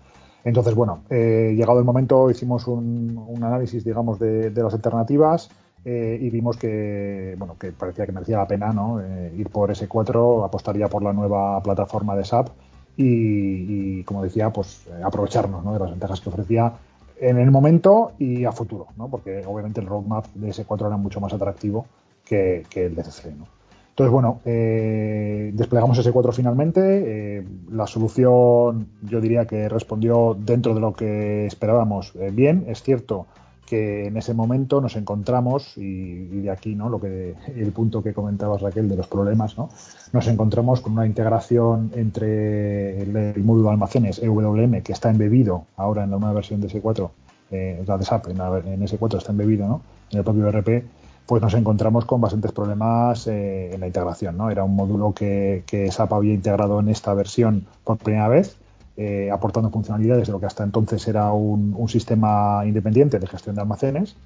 Entonces, 0.44 0.74
bueno, 0.74 1.02
eh, 1.08 1.54
llegado 1.56 1.78
el 1.78 1.84
momento 1.84 2.30
hicimos 2.30 2.66
un, 2.66 3.38
análisis, 3.42 3.84
digamos, 3.84 4.18
de 4.18 4.50
las 4.50 4.74
alternativas 4.74 5.50
eh, 5.88 6.18
y 6.20 6.30
vimos 6.30 6.56
que 6.56 7.36
bueno 7.38 7.54
que 7.56 7.70
parecía 7.70 8.06
que 8.06 8.10
merecía 8.10 8.38
la 8.38 8.48
pena 8.48 8.72
¿no? 8.72 9.00
Eh, 9.00 9.32
ir 9.36 9.48
por 9.50 9.70
S4, 9.70 10.44
apostaría 10.44 10.88
por 10.88 11.00
la 11.00 11.12
nueva 11.12 11.62
plataforma 11.62 12.16
de 12.16 12.24
SAP 12.24 12.48
y, 12.96 14.02
como 14.02 14.24
decía, 14.24 14.50
pues 14.50 14.84
eh, 14.88 15.02
aprovecharnos 15.04 15.62
¿no? 15.64 15.74
de 15.74 15.78
las 15.78 15.90
ventajas 15.90 16.20
que 16.20 16.28
ofrecía 16.28 16.72
en 17.20 17.38
el 17.38 17.52
momento 17.52 18.12
y 18.18 18.44
a 18.44 18.50
futuro, 18.50 18.88
¿no? 18.96 19.06
porque 19.08 19.44
obviamente 19.46 19.80
el 19.80 19.86
roadmap 19.86 20.26
de 20.34 20.48
S4 20.48 20.88
era 20.88 20.96
mucho 20.96 21.20
más 21.20 21.32
atractivo 21.32 21.86
que, 22.24 22.64
el 22.74 22.94
de 22.96 23.04
CC. 23.04 23.32
¿no? 23.36 23.46
Entonces, 23.90 24.10
bueno, 24.10 24.40
desplegamos 24.44 26.04
S4 26.04 26.32
finalmente. 26.32 27.44
la 27.70 27.86
solución, 27.86 28.88
yo 29.02 29.20
diría 29.20 29.46
que 29.46 29.68
respondió 29.68 30.36
dentro 30.38 30.74
de 30.74 30.80
lo 30.80 30.94
que 30.94 31.46
esperábamos 31.46 32.12
bien. 32.32 32.64
Es 32.66 32.82
cierto 32.82 33.26
que 33.66 34.06
en 34.06 34.16
ese 34.16 34.32
momento 34.32 34.80
nos 34.80 34.96
encontramos, 34.96 35.76
y, 35.76 36.40
de 36.40 36.50
aquí 36.50 36.74
¿no? 36.74 36.88
lo 36.88 37.00
que 37.00 37.34
el 37.54 37.72
punto 37.72 38.02
que 38.02 38.14
comentabas 38.14 38.62
Raquel 38.62 38.88
de 38.88 38.96
los 38.96 39.08
problemas, 39.08 39.58
¿no? 39.58 39.68
nos 40.12 40.26
encontramos 40.28 40.80
con 40.80 40.92
una 40.94 41.06
integración 41.06 41.90
entre 41.94 43.02
el, 43.02 43.44
módulo 43.44 43.68
de 43.68 43.72
almacenes 43.72 44.22
EWM 44.22 44.82
que 44.82 44.92
está 44.92 45.10
embebido 45.10 45.66
ahora 45.76 46.04
en 46.04 46.10
la 46.10 46.18
nueva 46.18 46.34
versión 46.34 46.60
de 46.60 46.68
S4, 46.68 47.10
eh, 47.50 47.84
la 47.86 47.98
de 47.98 48.04
SAP 48.04 48.28
en, 48.28 48.38
S4 48.38 49.18
está 49.18 49.32
embebido 49.32 49.68
¿no? 49.68 49.82
en 50.10 50.18
el 50.18 50.24
propio 50.24 50.48
ERP, 50.48 50.84
pues 51.26 51.42
nos 51.42 51.54
encontramos 51.54 52.04
con 52.04 52.20
bastantes 52.20 52.52
problemas 52.52 53.26
eh, 53.26 53.74
en 53.74 53.80
la 53.80 53.88
integración. 53.88 54.36
¿no? 54.36 54.48
Era 54.48 54.62
un 54.62 54.76
módulo 54.76 55.12
que, 55.12 55.64
que 55.66 55.90
SAP 55.90 56.12
había 56.12 56.34
integrado 56.34 56.78
en 56.78 56.88
esta 56.88 57.12
versión 57.14 57.66
por 57.84 57.98
primera 57.98 58.28
vez 58.28 58.56
eh, 58.96 59.30
aportando 59.30 59.70
funcionalidades 59.70 60.26
de 60.26 60.32
lo 60.32 60.40
que 60.40 60.46
hasta 60.46 60.64
entonces 60.64 61.06
era 61.06 61.30
un, 61.32 61.86
sistema 61.88 62.62
independiente 62.64 63.18
de 63.18 63.26
gestión 63.26 63.54
de 63.54 63.62
almacenes 63.62 64.16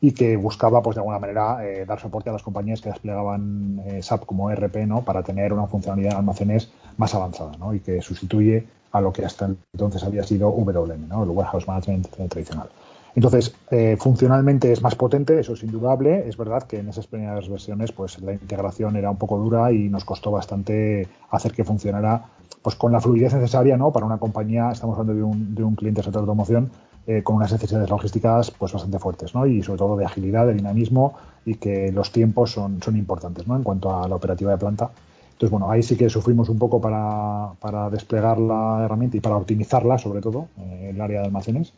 y 0.00 0.12
que 0.12 0.36
buscaba, 0.36 0.82
pues 0.82 0.94
de 0.94 1.00
alguna 1.00 1.18
manera, 1.18 1.66
eh, 1.66 1.84
dar 1.84 2.00
soporte 2.00 2.30
a 2.30 2.32
las 2.32 2.42
compañías 2.42 2.80
que 2.80 2.90
desplegaban 2.90 3.82
eh, 3.86 4.02
SAP 4.02 4.24
como 4.24 4.50
ERP, 4.50 4.86
¿no? 4.86 5.02
Para 5.02 5.22
tener 5.22 5.52
una 5.52 5.66
funcionalidad 5.66 6.10
de 6.10 6.16
almacenes 6.16 6.70
más 6.96 7.14
avanzada, 7.14 7.56
¿no? 7.58 7.74
Y 7.74 7.80
que 7.80 8.00
sustituye 8.02 8.66
a 8.92 9.00
lo 9.00 9.12
que 9.12 9.24
hasta 9.24 9.50
entonces 9.72 10.04
había 10.04 10.22
sido 10.22 10.50
WM, 10.50 11.08
¿no? 11.08 11.24
El 11.24 11.30
Warehouse 11.30 11.66
Management 11.66 12.08
tradicional. 12.28 12.68
Entonces, 13.14 13.54
funcionalmente 13.98 14.72
es 14.72 14.82
más 14.82 14.96
potente, 14.96 15.38
eso 15.38 15.52
es 15.52 15.62
indudable. 15.62 16.28
Es 16.28 16.36
verdad 16.36 16.64
que 16.64 16.80
en 16.80 16.88
esas 16.88 17.06
primeras 17.06 17.48
versiones, 17.48 17.92
pues 17.92 18.20
la 18.20 18.32
integración 18.32 18.96
era 18.96 19.08
un 19.08 19.18
poco 19.18 19.38
dura 19.38 19.70
y 19.70 19.88
nos 19.88 20.04
costó 20.04 20.32
bastante 20.32 21.06
hacer 21.30 21.52
que 21.52 21.62
funcionara 21.62 22.24
pues 22.64 22.76
con 22.76 22.92
la 22.92 23.00
fluidez 23.00 23.34
necesaria 23.34 23.76
¿no? 23.76 23.92
para 23.92 24.06
una 24.06 24.16
compañía, 24.16 24.70
estamos 24.72 24.98
hablando 24.98 25.14
de 25.14 25.22
un, 25.22 25.54
de 25.54 25.62
un 25.62 25.74
cliente 25.74 25.98
del 25.98 26.06
sector 26.06 26.22
de 26.22 26.30
automoción, 26.30 26.70
eh, 27.06 27.22
con 27.22 27.36
unas 27.36 27.52
necesidades 27.52 27.90
logísticas 27.90 28.50
pues 28.50 28.72
bastante 28.72 28.98
fuertes 28.98 29.34
¿no? 29.34 29.46
y 29.46 29.62
sobre 29.62 29.78
todo 29.78 29.96
de 29.98 30.06
agilidad, 30.06 30.46
de 30.46 30.54
dinamismo 30.54 31.14
y 31.44 31.56
que 31.56 31.92
los 31.92 32.10
tiempos 32.10 32.52
son, 32.52 32.82
son 32.82 32.96
importantes 32.96 33.46
¿no? 33.46 33.54
en 33.54 33.62
cuanto 33.62 33.94
a 33.94 34.08
la 34.08 34.16
operativa 34.16 34.52
de 34.52 34.56
planta. 34.56 34.90
Entonces, 35.32 35.50
bueno, 35.50 35.70
ahí 35.70 35.82
sí 35.82 35.94
que 35.96 36.08
sufrimos 36.08 36.48
un 36.48 36.58
poco 36.58 36.80
para, 36.80 37.50
para 37.60 37.90
desplegar 37.90 38.38
la 38.38 38.82
herramienta 38.84 39.18
y 39.18 39.20
para 39.20 39.36
optimizarla, 39.36 39.98
sobre 39.98 40.22
todo, 40.22 40.46
en 40.56 40.94
el 40.94 41.00
área 41.00 41.20
de 41.20 41.26
almacenes. 41.26 41.74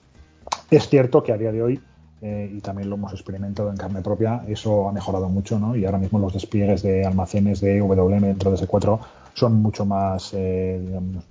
Es 0.70 0.88
cierto 0.88 1.22
que 1.22 1.32
a 1.32 1.36
día 1.36 1.52
de 1.52 1.62
hoy, 1.62 1.80
eh, 2.22 2.50
y 2.52 2.60
también 2.60 2.90
lo 2.90 2.96
hemos 2.96 3.12
experimentado 3.12 3.70
en 3.70 3.76
carne 3.76 4.02
propia, 4.02 4.42
eso 4.48 4.88
ha 4.88 4.92
mejorado 4.92 5.28
mucho, 5.28 5.58
¿no? 5.58 5.76
Y 5.76 5.84
ahora 5.84 5.98
mismo 5.98 6.18
los 6.18 6.32
despliegues 6.32 6.82
de 6.82 7.04
almacenes 7.04 7.60
de 7.60 7.78
WM 7.80 8.26
dentro 8.26 8.50
de 8.50 8.56
S4 8.56 8.98
son 9.36 9.60
mucho 9.60 9.84
más, 9.84 10.32
eh, 10.32 10.80
digamos, 10.82 11.24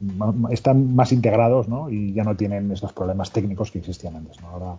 están 0.51 0.95
más 0.95 1.11
integrados 1.11 1.67
¿no? 1.67 1.89
y 1.89 2.13
ya 2.13 2.23
no 2.23 2.35
tienen 2.35 2.71
esos 2.71 2.93
problemas 2.93 3.31
técnicos 3.31 3.71
que 3.71 3.79
existían 3.79 4.15
antes. 4.15 4.39
¿no? 4.41 4.49
Ahora, 4.49 4.75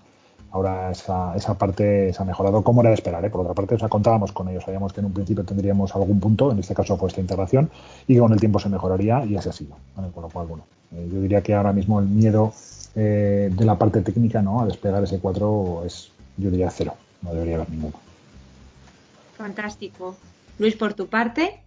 ahora 0.53 0.91
esa, 0.93 1.35
esa 1.35 1.55
parte 1.59 2.13
se 2.13 2.23
ha 2.23 2.25
mejorado 2.25 2.63
como 2.63 2.83
era 2.83 2.91
de 2.91 2.95
esperar. 2.95 3.25
¿eh? 3.25 3.31
Por 3.31 3.41
otra 3.41 3.53
parte, 3.53 3.75
o 3.75 3.79
sea, 3.81 3.89
contábamos 3.89 4.31
con 4.31 4.49
ellos, 4.49 4.63
sabíamos 4.63 4.93
que 4.93 5.01
en 5.01 5.07
un 5.07 5.13
principio 5.13 5.45
tendríamos 5.45 5.95
algún 5.97 6.21
punto, 6.21 6.53
en 6.53 6.61
este 6.61 6.73
caso 6.73 6.97
fue 6.97 7.09
esta 7.09 7.21
integración, 7.21 7.69
y 8.07 8.15
que 8.15 8.21
con 8.21 8.33
el 8.33 8.39
tiempo 8.39 8.61
se 8.61 8.69
mejoraría 8.69 9.25
y 9.25 9.37
así 9.37 9.49
ha 9.49 9.53
sido. 9.53 9.77
Con 10.15 10.23
lo 10.23 10.29
cual, 10.29 10.47
bueno, 10.47 10.65
eh, 10.93 11.09
yo 11.13 11.21
diría 11.21 11.43
que 11.43 11.55
ahora 11.55 11.73
mismo 11.73 11.99
el 11.99 12.07
miedo 12.07 12.53
eh, 12.99 13.51
de 13.53 13.65
la 13.67 13.77
parte 13.77 14.01
técnica 14.01 14.41
¿no? 14.41 14.63
a 14.63 14.65
desplegar 14.65 15.05
ese 15.05 15.19
4 15.19 15.83
es, 15.85 16.11
yo 16.39 16.51
diría, 16.51 16.71
cero, 16.71 16.95
no 17.21 17.35
debería 17.35 17.57
haber 17.57 17.69
ninguno. 17.69 17.95
Fantástico. 19.37 20.17
Luis, 20.59 20.77
por 20.77 20.95
tu 20.95 21.07
parte. 21.07 21.61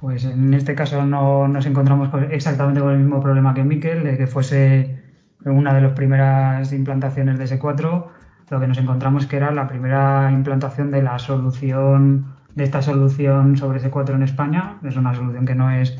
Pues 0.00 0.24
en 0.24 0.52
este 0.52 0.74
caso 0.74 1.04
no 1.04 1.46
nos 1.46 1.64
encontramos 1.64 2.10
exactamente 2.32 2.80
con 2.80 2.90
el 2.90 2.98
mismo 2.98 3.22
problema 3.22 3.54
que 3.54 3.62
Miquel, 3.62 4.02
de 4.02 4.18
que 4.18 4.26
fuese 4.26 5.00
una 5.44 5.72
de 5.72 5.80
las 5.80 5.92
primeras 5.92 6.72
implantaciones 6.72 7.38
de 7.38 7.44
S4. 7.44 8.06
Lo 8.50 8.60
que 8.60 8.66
nos 8.66 8.78
encontramos 8.78 9.26
que 9.26 9.36
era 9.36 9.52
la 9.52 9.68
primera 9.68 10.28
implantación 10.32 10.90
de 10.90 11.02
la 11.02 11.20
solución, 11.20 12.34
de 12.56 12.64
esta 12.64 12.82
solución 12.82 13.56
sobre 13.56 13.80
S4 13.80 14.16
en 14.16 14.24
España. 14.24 14.78
Es 14.84 14.96
una 14.96 15.14
solución 15.14 15.46
que 15.46 15.54
no 15.54 15.70
es 15.70 15.96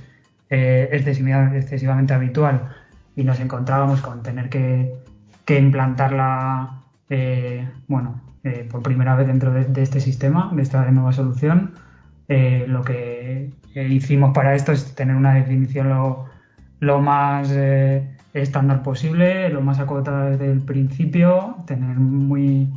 eh, 0.50 0.88
excesivamente 0.90 2.12
habitual 2.12 2.74
y 3.16 3.24
nos 3.24 3.40
encontrábamos 3.40 4.02
con 4.02 4.22
tener 4.22 4.48
que, 4.50 4.94
implantarla 5.48 6.82
eh, 7.08 7.66
bueno, 7.88 8.20
eh, 8.44 8.68
por 8.70 8.82
primera 8.82 9.16
vez 9.16 9.26
dentro 9.26 9.52
de, 9.52 9.64
de, 9.64 9.82
este 9.82 10.00
sistema, 10.00 10.50
de 10.54 10.62
esta 10.62 10.88
nueva 10.90 11.12
solución. 11.12 11.72
Eh, 12.28 12.66
lo 12.68 12.82
que 12.82 13.50
hicimos 13.74 14.32
para 14.34 14.54
esto 14.54 14.72
es 14.72 14.94
tener 14.94 15.16
una 15.16 15.34
definición 15.34 15.88
lo, 16.80 17.00
más 17.00 17.50
estándar 18.34 18.82
posible, 18.82 19.48
lo 19.48 19.62
más 19.62 19.78
acotada 19.80 20.30
desde 20.30 20.52
el 20.52 20.60
principio, 20.60 21.56
tener 21.66 21.96
muy, 21.96 22.68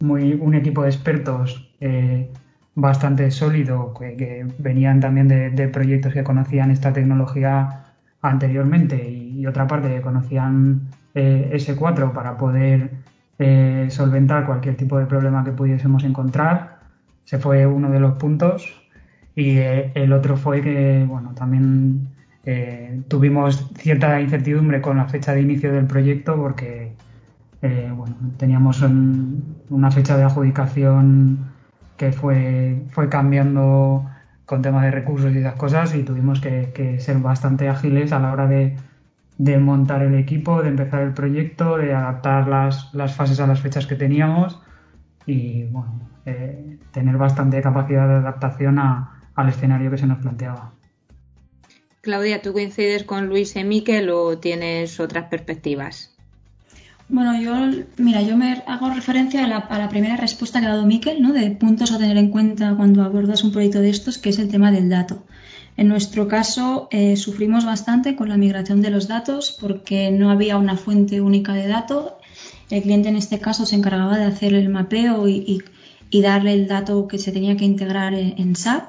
muy 0.00 0.34
un 0.34 0.54
equipo 0.54 0.82
de 0.82 0.90
expertos 0.90 1.68
bastante 2.74 3.30
sólido 3.30 3.92
que, 3.94 4.46
venían 4.58 5.00
también 5.00 5.28
de, 5.28 5.68
proyectos 5.68 6.12
que 6.12 6.24
conocían 6.24 6.70
esta 6.70 6.92
tecnología 6.92 7.81
anteriormente 8.22 9.10
y, 9.10 9.46
otra 9.46 9.66
parte 9.66 9.88
que 9.88 10.00
conocían 10.00 10.82
eh, 11.14 11.50
S4 11.54 12.12
para 12.12 12.38
poder 12.38 12.92
eh, 13.40 13.88
solventar 13.90 14.46
cualquier 14.46 14.76
tipo 14.76 14.98
de 14.98 15.06
problema 15.06 15.42
que 15.44 15.50
pudiésemos 15.50 16.04
encontrar. 16.04 16.78
Se 17.24 17.38
fue 17.38 17.66
uno 17.66 17.90
de 17.90 17.98
los 17.98 18.12
puntos 18.14 18.72
y 19.34 19.58
eh, 19.58 19.90
el 19.94 20.12
otro 20.12 20.36
fue 20.36 20.62
que 20.62 21.04
bueno 21.08 21.32
también 21.34 22.08
tuvimos 23.06 23.70
cierta 23.76 24.20
incertidumbre 24.20 24.80
con 24.80 24.96
la 24.96 25.06
fecha 25.06 25.32
de 25.32 25.42
inicio 25.42 25.72
del 25.72 25.86
proyecto 25.86 26.34
porque 26.36 26.92
bueno, 27.60 28.16
teníamos 28.36 28.82
una 29.70 29.90
fecha 29.92 30.16
de 30.16 30.24
adjudicación 30.24 31.38
que 31.96 32.10
fue, 32.10 32.82
fue 32.90 33.08
cambiando 33.08 34.04
con 34.46 34.62
temas 34.62 34.82
de 34.84 34.90
recursos 34.90 35.32
y 35.32 35.38
esas 35.38 35.54
cosas 35.54 35.94
y 35.94 36.02
tuvimos 36.02 36.40
que, 36.40 36.96
ser 37.00 37.18
bastante 37.18 37.68
ágiles 37.68 38.12
a 38.12 38.18
la 38.18 38.32
hora 38.32 38.46
de, 38.46 38.76
montar 39.58 40.02
el 40.02 40.14
equipo, 40.14 40.62
de 40.62 40.68
empezar 40.68 41.02
el 41.02 41.14
proyecto, 41.14 41.78
de 41.78 41.94
adaptar 41.94 42.48
las, 42.48 42.92
fases 43.14 43.40
a 43.40 43.46
las 43.46 43.60
fechas 43.60 43.86
que 43.86 43.96
teníamos 43.96 44.60
y 45.26 45.64
bueno, 45.64 46.00
eh, 46.26 46.78
tener 46.92 47.16
bastante 47.16 47.60
capacidad 47.62 48.08
de 48.08 48.14
adaptación 48.14 48.78
al 48.78 49.48
escenario 49.48 49.90
que 49.90 49.98
se 49.98 50.06
nos 50.06 50.18
planteaba. 50.18 50.72
Claudia, 52.02 52.42
¿tú 52.42 52.52
coincides 52.52 53.04
con 53.04 53.28
Luis 53.28 53.54
y 53.54 53.62
Miquel 53.62 54.10
o 54.10 54.38
tienes 54.38 54.98
otras 54.98 55.28
perspectivas? 55.28 56.11
Bueno, 57.12 57.38
yo, 57.38 57.84
mira, 57.98 58.22
yo 58.22 58.38
me 58.38 58.62
hago 58.66 58.88
referencia 58.88 59.44
a 59.44 59.46
la, 59.46 59.88
primera 59.90 60.16
respuesta 60.16 60.60
que 60.60 60.66
ha 60.66 60.70
dado 60.70 60.86
Miquel, 60.86 61.20
¿no? 61.20 61.34
De 61.34 61.50
puntos 61.50 61.92
a 61.92 61.98
tener 61.98 62.16
en 62.16 62.30
cuenta 62.30 62.74
cuando 62.74 63.02
abordas 63.02 63.44
un 63.44 63.52
proyecto 63.52 63.80
de 63.80 63.90
estos, 63.90 64.16
que 64.16 64.30
es 64.30 64.38
el 64.38 64.48
tema 64.48 64.72
del 64.72 64.88
dato. 64.88 65.22
En 65.76 65.88
nuestro 65.88 66.26
caso, 66.26 66.88
eh, 66.90 67.18
sufrimos 67.18 67.66
bastante 67.66 68.16
con 68.16 68.30
la 68.30 68.38
migración 68.38 68.80
de 68.80 68.88
los 68.88 69.08
datos 69.08 69.54
porque 69.60 70.10
no 70.10 70.30
había 70.30 70.56
una 70.56 70.78
fuente 70.78 71.20
única 71.20 71.52
de 71.52 71.68
datos. 71.68 72.12
El 72.70 72.80
cliente 72.80 73.10
en 73.10 73.16
este 73.16 73.38
caso 73.38 73.66
se 73.66 73.76
encargaba 73.76 74.16
de 74.16 74.24
hacer 74.24 74.54
el 74.54 74.70
mapeo 74.70 75.28
y, 75.28 75.62
darle 76.10 76.54
el 76.54 76.66
dato 76.66 77.08
que 77.08 77.18
se 77.18 77.30
tenía 77.30 77.58
que 77.58 77.66
integrar 77.66 78.14
en, 78.14 78.56
SAP. 78.56 78.88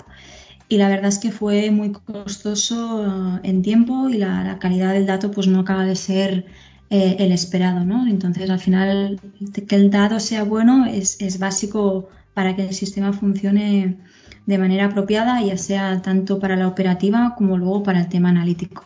Y 0.69 0.77
la 0.77 0.87
verdad 0.87 1.07
es 1.07 1.19
que 1.19 1.31
fue 1.31 1.71
muy 1.71 1.91
costoso 1.91 3.05
eh, 3.05 3.39
en 3.43 3.61
tiempo 3.63 4.07
y 4.07 4.17
la, 4.17 4.45
la 4.45 4.59
calidad 4.59 4.93
del 4.93 5.07
dato 5.07 5.29
pues 5.29 5.47
no 5.47 5.59
acaba 5.59 5.83
de 5.83 5.97
ser 5.97 6.45
eh, 6.89 7.15
el 7.19 7.31
esperado, 7.31 7.83
¿no? 7.85 8.07
Entonces, 8.07 8.49
al 8.49 8.59
final, 8.59 9.19
que 9.67 9.75
el 9.75 9.89
dado 9.89 10.19
sea 10.19 10.43
bueno 10.43 10.85
es, 10.85 11.39
básico 11.39 12.09
para 12.33 12.55
que 12.55 12.67
el 12.67 12.73
sistema 12.73 13.13
funcione 13.13 13.97
de 14.45 14.57
manera 14.57 14.85
apropiada, 14.85 15.41
ya 15.41 15.57
sea 15.57 16.01
tanto 16.01 16.39
para 16.39 16.55
la 16.55 16.67
operativa 16.67 17.35
como 17.37 17.57
luego 17.57 17.83
para 17.83 18.01
el 18.01 18.09
tema 18.09 18.29
analítico. 18.29 18.85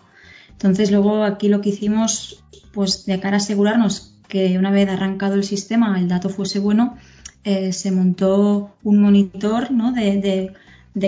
Entonces, 0.51 0.91
luego 0.91 1.23
aquí 1.23 1.49
lo 1.49 1.61
que 1.61 1.69
hicimos, 1.69 2.43
pues 2.73 3.05
de 3.05 3.19
cara 3.19 3.37
a 3.37 3.39
asegurarnos 3.39 4.13
que 4.27 4.57
una 4.57 4.71
vez 4.71 4.89
arrancado 4.89 5.35
el 5.35 5.43
sistema 5.43 5.97
el 5.99 6.07
dato 6.07 6.29
fuese 6.29 6.59
bueno, 6.59 6.97
eh, 7.43 7.71
se 7.71 7.91
montó 7.91 8.75
un 8.83 9.01
monitor 9.01 9.71
¿no? 9.71 9.91
de, 9.93 10.53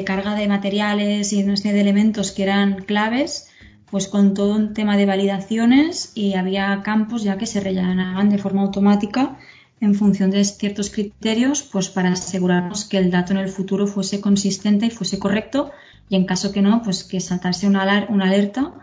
carga 0.06 0.36
de 0.36 0.48
materiales 0.48 1.34
y 1.34 1.44
de 1.44 1.82
elementos 1.82 2.32
que 2.32 2.44
eran 2.44 2.84
claves 2.84 3.49
pues 3.92 4.08
con 4.08 4.34
todo 4.34 4.56
un 4.56 4.74
tema 4.74 4.98
de 4.98 5.06
validaciones 5.06 6.12
y 6.16 6.34
había 6.36 6.82
campos 6.84 7.24
ya 7.24 7.38
que 7.38 7.46
se 7.46 7.60
rellenaban 7.60 8.30
de 8.30 8.38
forma 8.38 8.62
automática 8.62 9.38
en 9.82 9.96
función 9.96 10.30
de 10.30 10.44
ciertos 10.44 10.90
criterios, 10.90 11.64
pues 11.64 11.90
para 11.90 12.12
asegurarnos 12.12 12.86
que 12.86 12.98
el 12.98 13.12
dato 13.12 13.34
en 13.34 13.40
el 13.40 13.50
futuro 13.50 13.88
fuese 13.88 14.22
consistente 14.22 14.88
y 14.88 14.90
fuese 14.92 15.20
correcto 15.20 15.72
y 16.10 16.16
en 16.16 16.26
caso 16.26 16.52
que 16.52 16.62
no, 16.62 16.82
pues 16.82 17.04
que 17.04 17.20
saltase 17.20 17.68
una, 17.68 17.84
alerta 17.84 18.74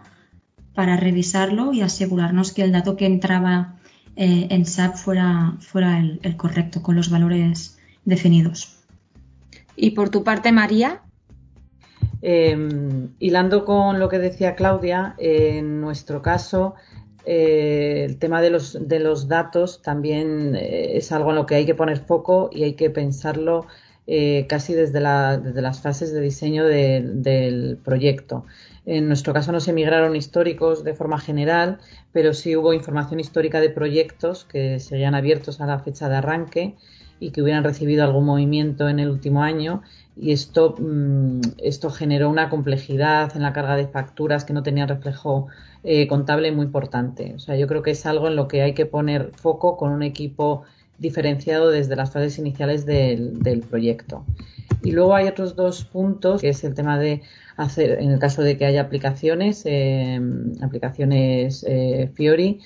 para 0.75 0.97
revisarlo 0.97 1.73
y 1.73 1.83
asegurarnos 1.83 2.53
que 2.53 2.63
el 2.63 2.73
dato 2.73 2.97
que 2.97 3.07
entraba 3.07 3.77
eh, 4.17 4.47
en 4.51 4.65
SAP 4.65 4.97
fuera, 4.97 5.57
fuera 5.61 5.99
el 5.99 6.37
correcto 6.37 6.83
con 6.83 6.97
los 6.97 7.11
valores 7.11 7.79
definidos. 8.05 8.77
Y 9.77 9.91
por 9.91 10.09
tu 10.09 10.25
parte, 10.25 10.53
María, 10.53 11.03
Em, 12.29 13.11
hilando 13.21 13.65
con 13.65 14.01
lo 14.01 14.09
que 14.09 14.19
decía 14.19 14.57
Claudia, 14.57 15.15
en 15.17 15.81
nuestro 15.81 16.23
caso, 16.23 16.75
eh, 17.25 18.03
el 18.05 18.19
tema 18.19 18.43
de 18.43 18.51
los, 18.51 18.77
de 18.81 18.99
los 18.99 19.29
datos 19.29 19.81
también 19.81 20.57
eh, 20.57 20.97
es 20.97 21.13
algo 21.13 21.31
en 21.31 21.37
lo 21.37 21.47
que 21.47 21.55
hay 21.55 21.67
que 21.67 21.77
poner 21.77 21.99
foco 21.99 22.51
y 22.53 22.65
hay 22.65 22.73
que 22.73 22.91
pensarlo 22.91 23.69
eh, 24.09 24.47
casi 24.49 24.75
desde, 24.75 25.01
las 25.01 25.81
fases 25.81 26.13
de 26.13 26.21
diseño 26.21 26.65
del 26.65 27.79
proyecto. 27.85 28.45
En 28.87 29.07
nuestro 29.07 29.33
caso 29.33 29.53
no 29.53 29.61
se 29.61 29.73
migraron 29.73 30.17
históricos 30.17 30.83
de 30.83 30.95
forma 30.95 31.21
general, 31.21 31.79
pero 32.11 32.35
sí 32.35 32.57
hubo 32.57 32.73
información 32.73 33.21
histórica 33.21 33.61
de 33.61 33.71
proyectos 33.71 34.45
que 34.45 34.81
seguían 34.81 35.15
abiertos 35.15 35.61
a 35.61 35.67
la 35.67 35.79
fecha 35.79 36.09
de 36.09 36.17
arranque 36.17 36.75
y 37.21 37.31
que 37.31 37.41
hubieran 37.41 37.63
recibido 37.63 38.03
algún 38.03 38.25
movimiento 38.25 38.89
en 38.89 38.99
el 38.99 39.11
último 39.11 39.45
año 39.45 39.83
y 40.19 40.33
esto, 40.33 40.75
mm, 40.79 41.41
esto 41.59 41.91
generó 41.91 42.31
una 42.31 42.49
complejidad 42.49 43.37
en 43.37 43.43
la 43.43 43.53
carga 43.53 43.77
de 43.77 43.87
facturas 43.87 44.45
que 44.45 44.55
no 44.55 44.63
tenía 44.63 44.87
reflejo 44.87 45.49
eh, 45.85 46.09
contable 46.09 46.51
muy 46.53 46.65
importante. 46.65 47.35
O 47.37 47.39
sea, 47.39 47.57
yo 47.57 47.67
creo 47.67 47.83
que 47.83 47.91
es 47.91 48.07
algo 48.07 48.27
en 48.29 48.37
lo 48.37 48.49
que 48.49 48.63
hay 48.63 48.73
que 48.73 48.87
poner 48.87 49.33
foco 49.37 49.77
con 49.77 49.93
un 49.93 50.03
equipo 50.03 50.63
diferenciado 50.99 51.71
desde 51.71 51.95
las 51.97 52.11
fases 52.13 52.39
iniciales 52.39 52.87
del, 52.87 53.65
proyecto. 53.69 54.25
Y 54.83 54.93
luego 54.93 55.15
hay 55.15 55.29
otros 55.29 55.55
dos 55.55 55.85
puntos, 55.85 56.41
que 56.41 56.49
es 56.49 56.65
el 56.65 56.75
tema 56.75 56.99
de 56.99 57.23
hacer, 57.59 58.01
en 58.01 58.11
el 58.11 58.19
caso 58.19 58.43
de 58.43 58.57
que 58.57 58.65
haya 58.65 58.81
aplicaciones, 58.81 59.63
eh, 59.67 60.19
aplicaciones 60.63 61.65
eh, 61.69 62.11
Fiori, 62.15 62.61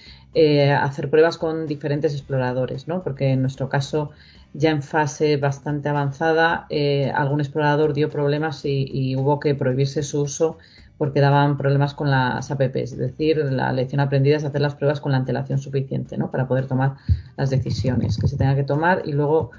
hacer 0.81 1.11
pruebas 1.11 1.39
con 1.39 1.67
diferentes 1.67 2.13
exploradores, 2.13 2.87
¿no? 2.87 3.03
Porque 3.03 3.31
en 3.31 3.43
nuestro 3.43 3.69
caso 3.69 4.13
ya 4.53 4.71
en 4.71 4.83
fase 4.83 5.37
bastante 5.37 5.89
avanzada, 5.89 6.67
eh, 6.71 7.13
algún 7.15 7.41
explorador 7.41 7.95
dio 7.95 8.11
problemas 8.11 8.65
y, 8.65 9.15
hubo 9.17 9.39
que 9.39 9.55
prohibirse 9.55 10.03
su 10.03 10.23
uso 10.23 10.59
porque 10.99 11.21
daban 11.21 11.57
problemas 11.57 11.95
con 11.95 12.11
las 12.11 12.51
apps. 12.51 12.93
Es 12.93 12.99
decir, 12.99 13.39
la 13.39 13.73
lección 13.73 14.01
aprendida 14.01 14.37
es 14.37 14.45
hacer 14.45 14.61
las 14.61 14.75
pruebas 14.75 15.01
con 15.01 15.13
la 15.13 15.19
antelación 15.19 15.59
suficiente 15.59 16.19
¿no? 16.19 16.31
para 16.31 16.47
poder 16.47 16.67
tomar 16.67 16.97
las 17.37 17.49
decisiones 17.49 18.19
que 18.19 18.29
se 18.29 18.37
tengan 18.37 18.57
que 18.57 18.65
tomar. 18.65 19.03
Y 19.07 19.13
luego, 19.13 19.51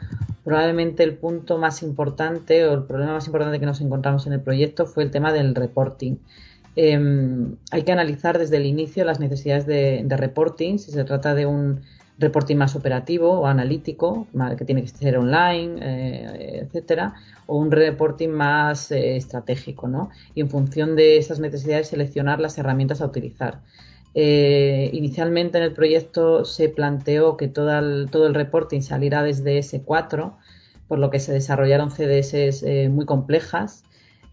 probablemente 0.43 1.03
el 1.03 1.15
punto 1.17 1.57
más 1.57 1.81
importante 1.81 2.65
o 2.65 2.73
el 2.73 2.83
problema 2.83 3.13
más 3.13 3.25
importante 3.25 3.59
que 3.59 3.65
nos 3.65 3.81
encontramos 3.81 4.27
en 4.27 4.33
el 4.33 4.41
proyecto 4.41 4.85
fue 4.85 5.03
el 5.03 5.09
tema 5.11 5.33
del 5.33 5.55
reporting. 5.55 6.17
Em, 6.75 7.55
hay 7.71 7.83
que 7.83 7.91
analizar 7.91 8.37
desde 8.37 8.57
el 8.57 8.65
inicio 8.65 9.03
las 9.03 9.19
necesidades 9.19 9.65
de 9.65 10.17
reporting, 10.17 10.77
si 10.77 10.91
se 10.91 11.03
trata 11.05 11.33
de 11.33 11.45
un 11.47 11.81
reporting 12.21 12.55
más 12.55 12.75
operativo 12.75 13.41
o 13.41 13.47
analítico, 13.47 14.27
que 14.57 14.65
tiene 14.65 14.83
que 14.83 14.87
ser 14.89 15.17
online, 15.17 15.79
eh, 15.81 16.59
etcétera, 16.63 17.15
o 17.47 17.57
un 17.57 17.71
reporting 17.71 18.29
más 18.29 18.91
eh, 18.91 19.17
estratégico, 19.17 19.87
¿no? 19.87 20.09
Y 20.35 20.41
en 20.41 20.49
función 20.49 20.95
de 20.95 21.17
esas 21.17 21.39
necesidades 21.39 21.87
seleccionar 21.87 22.39
las 22.39 22.57
herramientas 22.57 23.01
a 23.01 23.05
utilizar. 23.05 23.59
Eh, 24.13 24.89
inicialmente 24.93 25.57
en 25.57 25.63
el 25.63 25.73
proyecto 25.73 26.45
se 26.45 26.69
planteó 26.69 27.37
que 27.37 27.47
todo 27.47 27.77
el, 27.77 28.09
todo 28.11 28.27
el 28.27 28.33
reporting 28.33 28.81
saliera 28.81 29.23
desde 29.23 29.59
S4, 29.59 30.33
por 30.87 30.99
lo 30.99 31.09
que 31.09 31.19
se 31.19 31.33
desarrollaron 31.33 31.91
CDS 31.91 32.63
muy 32.89 33.05
complejas. 33.05 33.83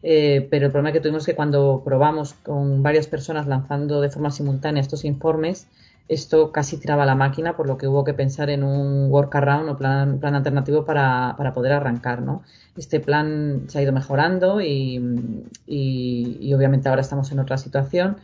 pero 0.02 0.66
el 0.66 0.72
problema 0.72 0.92
que 0.92 1.00
tuvimos 1.00 1.22
es 1.22 1.26
que 1.26 1.34
cuando 1.36 1.82
probamos 1.84 2.34
con 2.34 2.82
varias 2.82 3.06
personas 3.06 3.46
lanzando 3.46 4.00
de 4.00 4.10
forma 4.10 4.30
simultánea 4.30 4.80
estos 4.80 5.04
informes, 5.04 5.68
esto 6.08 6.52
casi 6.52 6.78
tiraba 6.78 7.04
la 7.04 7.14
máquina, 7.14 7.56
por 7.56 7.66
lo 7.66 7.76
que 7.76 7.86
hubo 7.86 8.02
que 8.02 8.14
pensar 8.14 8.48
en 8.48 8.64
un 8.64 9.10
workaround 9.10 9.68
o 9.68 9.76
plan, 9.76 10.18
plan 10.18 10.34
alternativo 10.34 10.84
para, 10.84 11.34
para, 11.36 11.52
poder 11.52 11.72
arrancar. 11.72 12.22
¿no? 12.22 12.42
Este 12.76 12.98
plan 12.98 13.64
se 13.68 13.78
ha 13.78 13.82
ido 13.82 13.92
mejorando 13.92 14.60
y, 14.62 15.44
y, 15.66 16.54
obviamente 16.54 16.88
ahora 16.88 17.02
estamos 17.02 17.30
en 17.30 17.40
otra 17.40 17.58
situación, 17.58 18.16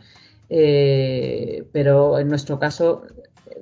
eh, 0.49 1.67
pero 1.71 2.17
en 2.17 2.27
nuestro 2.27 2.59
caso 2.59 3.03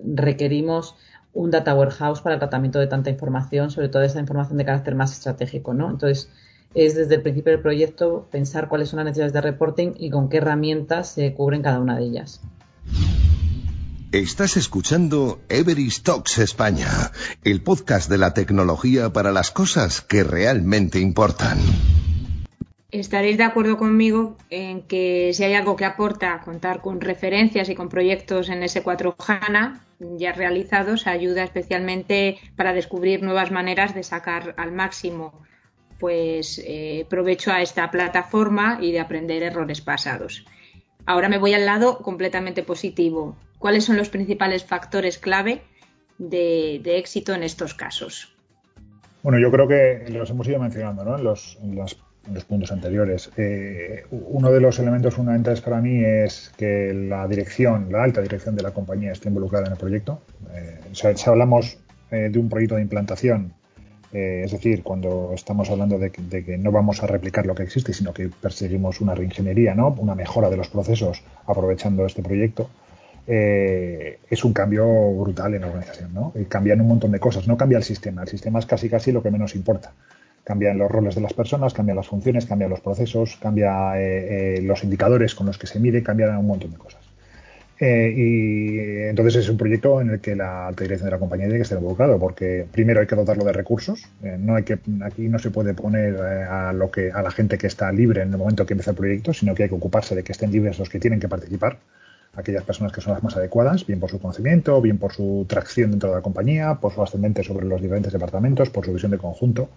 requerimos 0.06 0.96
un 1.34 1.52
data 1.52 1.76
warehouse 1.76 2.22
para 2.22 2.36
el 2.36 2.40
tratamiento 2.40 2.80
de 2.80 2.88
tanta 2.88 3.10
información, 3.10 3.72
sobre 3.72 3.90
todo 3.90 4.04
esa 4.04 4.20
información 4.20 4.58
de 4.58 4.66
carácter 4.66 4.96
más 4.96 5.12
estratégico. 5.12 5.74
¿no? 5.74 5.90
Entonces, 5.90 6.30
es 6.76 6.96
desde 6.96 7.16
el 7.16 7.22
principio 7.22 7.52
del 7.52 7.62
proyecto 7.62 8.28
pensar 8.32 8.70
cuáles 8.70 8.90
son 8.90 8.98
las 8.98 9.06
necesidades 9.06 9.34
de 9.34 9.42
reporting 9.42 9.94
y 9.98 10.10
con 10.10 10.30
qué 10.30 10.38
herramientas 10.38 11.10
se 11.10 11.34
cubren 11.34 11.62
cada 11.62 11.80
una 11.80 11.98
de 11.98 12.06
ellas. 12.06 12.42
Estás 14.14 14.58
escuchando 14.58 15.42
Everest 15.50 16.06
Talks 16.06 16.38
España, 16.38 17.10
el 17.44 17.64
podcast 17.64 18.08
de 18.12 18.20
la 18.20 18.36
tecnología 18.36 19.12
para 19.12 19.32
las 19.32 19.50
cosas 19.50 20.02
que 20.02 20.24
realmente 20.24 21.00
importan. 21.00 21.58
estaréis 22.92 23.40
de 23.40 23.44
acuerdo 23.44 23.76
conmigo 23.76 24.38
en 24.52 24.84
que 24.84 25.32
si 25.34 25.44
hay 25.44 25.56
algo 25.56 25.76
que 25.76 25.86
aporta 25.86 26.40
contar 26.42 26.82
con 26.82 27.02
referencias 27.02 27.70
y 27.70 27.74
con 27.74 27.90
proyectos 27.90 28.50
en 28.50 28.62
S4 28.62 29.16
HANA 29.18 29.84
ya 30.00 30.32
realizados, 30.32 31.08
ayuda 31.08 31.44
especialmente 31.44 32.38
para 32.56 32.72
descubrir 32.72 33.24
nuevas 33.24 33.50
maneras 33.50 33.96
de 33.96 34.04
sacar 34.04 34.54
al 34.60 34.74
máximo 34.74 35.42
pues 36.00 36.62
eh, 36.64 37.08
provecho 37.10 37.52
a 37.52 37.64
esta 37.64 37.90
plataforma 37.90 38.78
y 38.80 38.92
de 38.92 39.00
aprender 39.00 39.42
errores 39.42 39.82
pasados. 39.82 40.46
Ahora 41.06 41.28
me 41.28 41.38
voy 41.38 41.54
al 41.54 41.66
lado 41.66 41.98
completamente 41.98 42.64
positivo. 42.64 43.36
¿Cuáles 43.64 43.86
son 43.86 43.96
los 43.96 44.10
principales 44.10 44.66
factores 44.66 45.18
clave 45.18 45.62
de, 46.18 46.82
éxito 46.98 47.34
en 47.34 47.44
estos 47.44 47.74
casos? 47.74 48.36
Bueno, 49.22 49.40
yo 49.40 49.50
creo 49.52 49.70
que 49.70 50.04
los 50.10 50.30
hemos 50.32 50.46
ido 50.50 50.60
mencionando 50.60 51.06
¿no? 51.06 51.18
en, 51.18 51.24
los, 51.24 51.96
puntos 52.46 52.74
anteriores. 52.74 53.32
Eh, 53.38 54.04
uno 54.12 54.52
de 54.52 54.60
los 54.60 54.80
elementos 54.80 55.14
fundamentales 55.14 55.62
para 55.62 55.80
mí 55.80 56.04
es 56.04 56.52
que 56.58 56.94
la 56.94 57.26
dirección, 57.26 57.88
la 57.90 58.04
alta 58.04 58.20
dirección 58.22 58.54
de 58.58 58.64
la 58.64 58.72
compañía 58.72 59.14
esté 59.14 59.30
involucrada 59.30 59.68
en 59.68 59.72
el 59.72 59.78
proyecto. 59.78 60.22
Eh, 60.54 60.82
si 60.92 61.30
hablamos 61.30 61.78
de 62.12 62.38
un 62.38 62.50
proyecto 62.50 62.76
de 62.76 62.82
implantación 62.82 63.54
eh, 64.14 64.44
es 64.46 64.52
decir, 64.52 64.84
cuando 64.84 65.32
estamos 65.34 65.72
hablando 65.72 65.98
de 65.98 66.12
que, 66.12 66.58
no 66.58 66.72
vamos 66.72 67.02
a 67.02 67.08
replicar 67.08 67.48
lo 67.48 67.56
que 67.56 67.64
existe, 67.64 67.94
sino 67.94 68.14
que 68.14 68.30
perseguimos 68.30 69.02
una 69.02 69.16
reingeniería, 69.16 69.74
¿no? 69.74 69.96
una 69.98 70.14
mejora 70.14 70.52
de 70.52 70.58
los 70.58 70.68
procesos 70.68 71.24
aprovechando 71.48 72.06
este 72.06 72.22
proyecto, 72.22 72.70
eh, 73.28 74.20
es 74.30 74.44
un 74.44 74.54
cambio 74.54 74.86
brutal 75.14 75.54
en 75.54 75.62
la 75.62 75.68
organización. 75.68 76.14
¿no? 76.14 76.34
Cambian 76.48 76.82
un 76.82 76.88
montón 76.88 77.12
de 77.12 77.20
cosas. 77.20 77.48
No 77.48 77.58
cambia 77.58 77.78
el 77.78 77.84
sistema. 77.84 78.24
El 78.24 78.28
sistema 78.28 78.60
es 78.60 78.66
casi 78.66 78.90
casi 78.90 79.12
lo 79.12 79.22
que 79.22 79.32
menos 79.32 79.56
importa. 79.56 79.94
Cambian 80.44 80.78
los 80.78 80.92
roles 80.92 81.16
de 81.16 81.22
las 81.22 81.34
personas, 81.34 81.74
cambian 81.74 81.96
las 81.96 82.08
funciones, 82.08 82.46
cambian 82.46 82.70
los 82.70 82.82
procesos, 82.82 83.38
cambian 83.42 83.94
eh, 83.96 84.60
los 84.62 84.84
indicadores 84.84 85.36
con 85.36 85.48
los 85.48 85.58
que 85.58 85.68
se 85.68 85.80
mide, 85.80 86.04
cambian 86.04 86.38
un 86.38 86.48
montón 86.48 86.72
de 86.72 86.78
cosas. 86.78 87.04
Eh, 87.86 88.14
y 88.16 88.80
entonces 89.10 89.36
es 89.36 89.50
un 89.50 89.58
proyecto 89.58 90.00
en 90.00 90.12
el 90.12 90.20
que 90.22 90.36
la 90.36 90.68
alta 90.68 90.84
dirección 90.84 91.08
de 91.08 91.12
la 91.12 91.20
compañía 91.20 91.48
tiene 91.48 91.58
que 91.58 91.64
estar 91.64 91.78
involucrado, 91.78 92.18
porque 92.18 92.66
primero 92.72 93.02
hay 93.02 93.08
que 93.08 93.16
dotarlo 93.16 93.44
de 93.44 93.52
recursos. 93.52 94.10
Eh, 94.24 94.38
no 94.40 94.56
hay 94.56 94.64
que, 94.64 94.80
aquí 95.04 95.28
no 95.28 95.38
se 95.40 95.52
puede 95.52 95.74
poner 95.74 96.14
eh, 96.14 96.44
a, 96.50 96.72
lo 96.72 96.92
que, 96.92 97.12
a 97.12 97.22
la 97.22 97.32
gente 97.32 97.58
que 97.58 97.68
está 97.68 97.92
libre 97.92 98.22
en 98.22 98.32
el 98.32 98.38
momento 98.38 98.66
que 98.66 98.74
empieza 98.74 98.92
el 98.92 98.98
proyecto, 98.98 99.34
sino 99.34 99.56
que 99.56 99.64
hay 99.64 99.70
que 99.70 99.76
ocuparse 99.76 100.16
de 100.16 100.24
que 100.24 100.32
estén 100.32 100.52
libres 100.52 100.80
los 100.80 100.90
que 100.90 101.00
tienen 101.00 101.20
que 101.20 101.28
participar, 101.28 101.80
aquellas 102.36 102.64
personas 102.64 102.92
que 102.92 103.02
son 103.02 103.14
las 103.14 103.24
más 103.24 103.36
adecuadas, 103.38 103.86
bien 103.86 104.00
por 104.00 104.10
su 104.10 104.20
conocimiento, 104.20 104.82
bien 104.82 104.98
por 104.98 105.14
su 105.14 105.46
tracción 105.48 105.92
dentro 105.92 106.10
de 106.10 106.16
la 106.16 106.22
compañía, 106.22 106.76
por 106.76 106.94
su 106.94 107.02
ascendente 107.02 107.44
sobre 107.44 107.66
los 107.66 107.82
diferentes 107.82 108.12
departamentos, 108.12 108.70
por 108.70 108.86
su 108.86 108.94
visión 108.94 109.12
de 109.12 109.18
conjunto. 109.18 109.70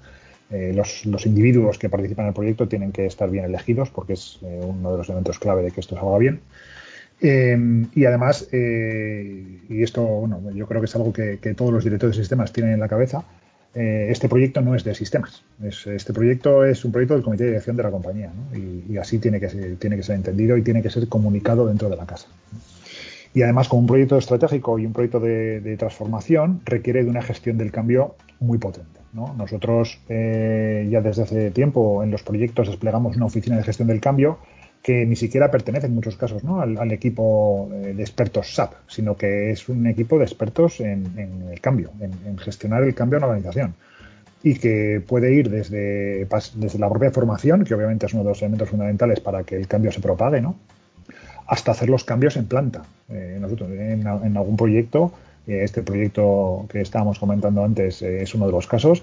los, 0.50 1.04
los, 1.06 1.26
individuos 1.26 1.76
que 1.78 1.88
participan 1.88 2.24
en 2.24 2.28
el 2.28 2.34
proyecto 2.34 2.68
tienen 2.68 2.92
que 2.92 3.06
estar 3.06 3.28
bien 3.30 3.44
elegidos 3.44 3.90
porque 3.90 4.12
es 4.14 4.38
uno 4.42 4.92
de 4.92 4.98
los 4.98 5.08
elementos 5.08 5.38
clave 5.38 5.62
de 5.62 5.70
que 5.70 5.80
esto 5.80 5.96
salga 5.96 6.18
bien. 6.18 6.40
Em, 7.20 7.88
y 7.94 8.04
además, 8.04 8.48
eh, 8.52 9.60
y 9.68 9.82
esto, 9.82 10.02
bueno, 10.02 10.50
yo 10.52 10.66
creo 10.66 10.80
que 10.80 10.84
es 10.84 10.96
algo 10.96 11.12
que, 11.12 11.38
todos 11.56 11.72
los 11.72 11.84
directores 11.84 12.16
de 12.16 12.22
sistemas 12.22 12.52
tienen 12.52 12.74
en 12.74 12.80
la 12.80 12.88
cabeza, 12.88 13.24
eh, 13.74 14.08
este 14.10 14.28
proyecto 14.28 14.60
no 14.60 14.74
es 14.74 14.84
de 14.84 14.94
sistemas. 14.94 15.42
este 15.62 16.12
proyecto 16.12 16.64
es 16.64 16.84
un 16.84 16.92
proyecto 16.92 17.14
del 17.14 17.22
comité 17.22 17.44
de 17.44 17.50
dirección 17.50 17.76
de 17.76 17.82
la 17.82 17.90
compañía, 17.90 18.30
y, 18.54 18.96
así 18.96 19.18
tiene 19.18 19.40
que, 19.40 19.48
ser, 19.48 19.76
tiene 19.76 19.96
que 19.96 20.02
ser 20.02 20.16
entendido 20.16 20.56
y 20.56 20.62
tiene 20.62 20.82
que 20.82 20.90
ser 20.90 21.08
comunicado 21.08 21.66
dentro 21.66 21.88
de 21.88 21.96
la 21.96 22.06
casa. 22.06 22.28
Y 23.34 23.42
además, 23.42 23.68
como 23.68 23.80
un 23.80 23.86
proyecto 23.86 24.16
estratégico 24.16 24.78
y 24.78 24.86
un 24.86 24.94
proyecto 24.94 25.20
de, 25.20 25.76
transformación, 25.78 26.62
requiere 26.64 27.04
de 27.04 27.10
una 27.10 27.20
gestión 27.20 27.58
del 27.58 27.70
cambio 27.70 28.14
muy 28.40 28.56
potente. 28.56 29.00
Nosotros 29.12 29.98
eh, 30.08 30.88
ya 30.90 31.00
desde 31.02 31.22
hace 31.22 31.50
tiempo 31.50 32.02
en 32.02 32.10
los 32.10 32.22
proyectos 32.22 32.68
desplegamos 32.68 33.16
una 33.16 33.26
oficina 33.26 33.56
de 33.56 33.62
gestión 33.62 33.88
del 33.88 34.00
cambio 34.00 34.38
que 34.86 35.04
ni 35.04 35.16
siquiera 35.16 35.50
pertenece 35.50 35.88
en 35.88 35.96
muchos 35.96 36.16
casos 36.16 36.44
¿no? 36.44 36.60
al, 36.60 36.92
equipo 36.92 37.68
eh, 37.72 37.92
de 37.92 38.02
expertos 38.04 38.54
SAP, 38.54 38.72
sino 38.86 39.16
que 39.16 39.50
es 39.50 39.68
un 39.68 39.84
equipo 39.88 40.16
de 40.16 40.24
expertos 40.24 40.78
en, 40.78 41.48
el 41.50 41.60
cambio, 41.60 41.90
en, 41.98 42.38
gestionar 42.38 42.84
el 42.84 42.94
cambio 42.94 43.16
en 43.16 43.22
la 43.22 43.26
organización. 43.26 43.74
Y 44.44 44.54
que 44.54 45.02
puede 45.04 45.34
ir 45.34 45.50
desde, 45.50 46.24
desde 46.54 46.78
la 46.78 46.88
propia 46.88 47.10
formación, 47.10 47.64
que 47.64 47.74
obviamente 47.74 48.06
es 48.06 48.14
uno 48.14 48.22
de 48.22 48.28
los 48.28 48.40
elementos 48.42 48.68
fundamentales 48.68 49.18
para 49.18 49.42
que 49.42 49.56
el 49.56 49.66
cambio 49.66 49.90
se 49.90 50.00
propague, 50.00 50.40
¿no? 50.40 50.54
hasta 51.48 51.72
hacer 51.72 51.88
los 51.90 52.04
cambios 52.04 52.36
en 52.36 52.46
planta. 52.46 52.84
Eh, 53.08 53.38
nosotros 53.40 53.68
en, 53.72 54.06
algún 54.06 54.56
proyecto, 54.56 55.12
eh, 55.48 55.64
este 55.64 55.82
proyecto 55.82 56.64
que 56.70 56.80
estábamos 56.80 57.18
comentando 57.18 57.64
antes 57.64 58.02
es 58.02 58.32
uno 58.36 58.46
de 58.46 58.52
los 58.52 58.68
casos, 58.68 59.02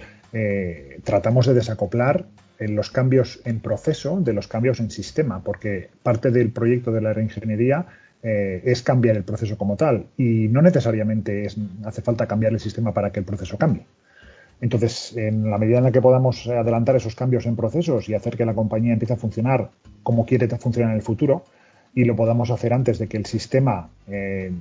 tratamos 1.04 1.46
de 1.46 1.54
desacoplar 1.54 2.26
en 2.64 2.76
los 2.76 2.92
cambios 2.92 3.42
en 3.46 3.60
proceso 3.60 4.20
de 4.20 4.34
los 4.34 4.48
cambios 4.48 4.80
en 4.80 4.92
sistema, 4.92 5.44
porque 5.44 5.90
parte 6.02 6.32
del 6.32 6.52
proyecto 6.52 6.92
de 6.92 7.02
la 7.02 7.14
reingeniería 7.14 7.86
eh, 8.22 8.62
es 8.66 8.82
cambiar 8.82 9.18
el 9.18 9.24
proceso 9.24 9.58
como 9.58 9.76
tal 9.76 10.06
y 10.18 10.48
no 10.48 10.62
necesariamente 10.62 11.46
es, 11.46 11.58
hace 11.84 12.02
falta 12.02 12.28
cambiar 12.28 12.54
el 12.54 12.60
sistema 12.60 12.94
para 12.94 13.12
que 13.12 13.20
el 13.20 13.26
proceso 13.26 13.58
cambie. 13.58 13.86
Entonces, 14.62 15.14
en 15.18 15.50
la 15.52 15.58
medida 15.58 15.80
en 15.80 15.84
la 15.84 15.92
que 15.92 16.02
podamos 16.02 16.48
adelantar 16.48 16.96
esos 16.96 17.16
cambios 17.16 17.46
en 17.46 17.58
procesos 17.58 18.08
y 18.08 18.14
hacer 18.14 18.38
que 18.38 18.46
la 18.46 18.54
compañía 18.54 18.94
empiece 18.94 19.14
a 19.14 19.18
funcionar 19.18 19.72
como 20.04 20.26
quiere 20.26 20.48
funcionar 20.58 20.92
en 20.92 20.98
el 20.98 21.02
futuro 21.02 21.44
y 21.94 22.06
lo 22.06 22.16
podamos 22.16 22.50
hacer 22.50 22.74
antes 22.74 22.98
de 22.98 23.08
que 23.08 23.18
el 23.18 23.26
sistema 23.26 23.90
eh, 24.08 24.52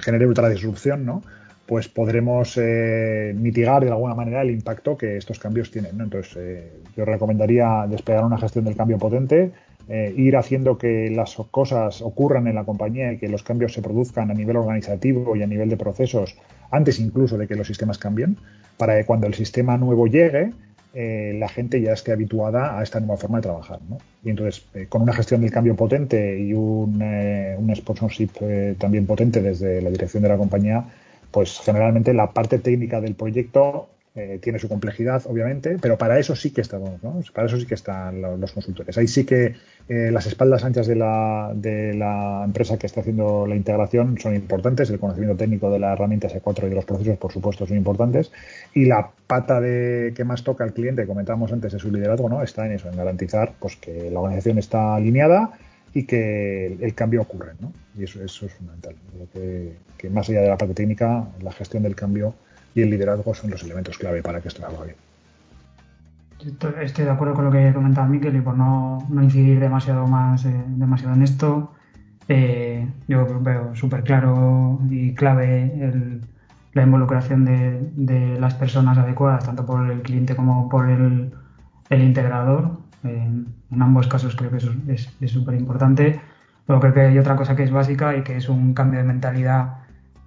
genere 0.00 0.26
otra 0.26 0.48
disrupción, 0.48 1.04
¿no? 1.04 1.22
Pues 1.68 1.86
podremos 1.86 2.56
eh, 2.56 3.34
mitigar 3.36 3.84
de 3.84 3.90
alguna 3.90 4.14
manera 4.14 4.40
el 4.40 4.50
impacto 4.50 4.96
que 4.96 5.18
estos 5.18 5.38
cambios 5.38 5.70
tienen. 5.70 6.00
Entonces, 6.00 6.34
eh, 6.38 6.72
yo 6.96 7.04
recomendaría 7.04 7.84
desplegar 7.86 8.24
una 8.24 8.38
gestión 8.38 8.64
del 8.64 8.74
cambio 8.74 8.96
potente, 8.96 9.52
eh, 9.86 10.14
ir 10.16 10.38
haciendo 10.38 10.78
que 10.78 11.10
las 11.10 11.36
cosas 11.50 12.00
ocurran 12.00 12.46
en 12.46 12.54
la 12.54 12.64
compañía 12.64 13.12
y 13.12 13.18
que 13.18 13.28
los 13.28 13.42
cambios 13.42 13.74
se 13.74 13.82
produzcan 13.82 14.30
a 14.30 14.34
nivel 14.34 14.56
organizativo 14.56 15.36
y 15.36 15.42
a 15.42 15.46
nivel 15.46 15.68
de 15.68 15.76
procesos 15.76 16.38
antes 16.70 16.98
incluso 17.00 17.36
de 17.36 17.46
que 17.46 17.54
los 17.54 17.66
sistemas 17.66 17.98
cambien, 17.98 18.38
para 18.78 18.96
que 18.96 19.04
cuando 19.04 19.26
el 19.26 19.34
sistema 19.34 19.76
nuevo 19.76 20.06
llegue, 20.06 20.52
la 20.94 21.48
gente 21.48 21.80
ya 21.80 21.92
esté 21.92 22.12
habituada 22.12 22.78
a 22.78 22.82
esta 22.82 22.98
nueva 22.98 23.18
forma 23.18 23.38
de 23.38 23.42
trabajar. 23.42 23.78
Y 24.24 24.30
entonces, 24.30 24.66
con 24.88 25.02
una 25.02 25.12
gestión 25.12 25.42
del 25.42 25.50
cambio 25.50 25.76
potente 25.76 26.40
y 26.40 26.52
un, 26.54 27.00
un 27.00 27.76
sponsorship 27.76 28.30
también 28.78 29.06
potente 29.06 29.40
desde 29.40 29.80
la 29.80 29.90
dirección 29.90 30.22
de 30.24 30.28
la 30.30 30.36
compañía, 30.36 30.84
pues 31.30 31.60
generalmente 31.60 32.14
la 32.14 32.32
parte 32.32 32.58
técnica 32.58 33.00
del 33.00 33.14
proyecto 33.14 33.88
eh, 34.18 34.40
tiene 34.42 34.58
su 34.58 34.68
complejidad, 34.68 35.22
obviamente, 35.26 35.76
pero 35.80 35.96
para 35.96 36.18
eso 36.18 36.34
sí 36.34 36.50
que 36.50 36.60
estamos, 36.60 37.00
¿no? 37.04 37.20
Para 37.32 37.46
eso 37.46 37.56
sí 37.56 37.66
que 37.66 37.74
están 37.74 38.20
los, 38.20 38.50
consultores. 38.50 38.98
Ahí 38.98 39.06
sí 39.06 39.24
que 39.24 39.54
eh, 39.88 40.10
las 40.10 40.26
espaldas 40.26 40.64
anchas 40.64 40.88
de 40.88 40.96
la, 40.96 41.52
de 41.54 41.94
la 41.94 42.42
empresa 42.44 42.78
que 42.78 42.86
está 42.86 43.02
haciendo 43.02 43.46
la 43.46 43.54
integración 43.54 44.18
son 44.18 44.34
importantes, 44.34 44.90
el 44.90 44.98
conocimiento 44.98 45.36
técnico 45.36 45.70
de 45.70 45.78
la 45.78 45.92
herramienta 45.92 46.26
S4 46.26 46.66
y 46.66 46.68
de 46.70 46.74
los 46.74 46.84
procesos, 46.84 47.16
por 47.16 47.30
supuesto, 47.32 47.64
son 47.64 47.76
importantes, 47.76 48.32
y 48.74 48.86
la 48.86 49.08
pata 49.28 49.60
de 49.60 50.12
que 50.16 50.24
más 50.24 50.42
toca 50.42 50.64
al 50.64 50.72
cliente, 50.72 51.06
comentábamos 51.06 51.52
antes, 51.52 51.72
de 51.72 51.78
su 51.78 51.92
liderazgo, 51.92 52.28
¿no? 52.28 52.42
Está 52.42 52.66
en 52.66 52.72
eso, 52.72 52.88
en 52.88 52.96
garantizar 52.96 53.52
pues 53.60 53.76
que 53.76 54.10
la 54.10 54.18
organización 54.18 54.58
está 54.58 54.96
alineada 54.96 55.52
y 55.98 56.04
que 56.04 56.78
el, 56.80 56.94
cambio 56.94 57.22
ocurre. 57.22 57.54
¿no? 57.60 57.72
Y 57.98 58.04
eso, 58.04 58.22
eso 58.22 58.46
es 58.46 58.52
fundamental. 58.52 58.94
que, 59.32 60.10
más 60.10 60.28
allá 60.28 60.42
de 60.42 60.48
la 60.48 60.56
parte 60.56 60.74
técnica, 60.74 61.26
la 61.42 61.50
gestión 61.50 61.82
del 61.82 61.96
cambio 61.96 62.34
y 62.72 62.82
el 62.82 62.90
liderazgo 62.90 63.34
son 63.34 63.50
los 63.50 63.64
elementos 63.64 63.98
clave 63.98 64.22
para 64.22 64.40
que 64.40 64.46
esto 64.46 64.62
salga 64.62 64.84
bien. 64.84 64.96
Estoy 66.80 67.04
de 67.04 67.10
acuerdo 67.10 67.34
con 67.34 67.46
lo 67.46 67.50
que 67.50 67.72
comentaba 67.74 68.06
Miquel 68.06 68.36
y 68.36 68.40
por 68.40 68.56
no, 68.56 69.04
incidir 69.10 69.58
demasiado 69.58 70.06
más 70.06 70.44
eh, 70.44 70.54
demasiado 70.68 71.14
en 71.16 71.22
esto, 71.22 71.72
eh, 72.28 72.86
yo 73.08 73.26
veo 73.40 73.74
súper 73.74 74.04
claro 74.04 74.78
y 74.88 75.14
clave 75.14 76.20
la 76.74 76.82
involucración 76.84 77.44
de, 77.44 78.38
las 78.38 78.54
personas 78.54 78.98
adecuadas, 78.98 79.46
tanto 79.46 79.66
por 79.66 79.90
el 79.90 80.02
cliente 80.02 80.36
como 80.36 80.68
por 80.68 80.88
el 80.88 81.32
integrador, 81.90 82.77
en, 83.04 83.46
ambos 83.78 84.08
casos 84.08 84.36
creo 84.36 84.50
que 84.50 84.58
eso 84.58 84.72
es 84.88 85.30
súper 85.30 85.54
importante. 85.54 86.20
Pero 86.66 86.80
creo 86.80 86.92
que 86.92 87.00
hay 87.00 87.18
otra 87.18 87.34
cosa 87.34 87.56
que 87.56 87.62
es 87.62 87.70
básica 87.70 88.14
y 88.16 88.22
que 88.22 88.36
es 88.36 88.48
un 88.48 88.74
cambio 88.74 89.00
de 89.00 89.06
mentalidad 89.06 89.78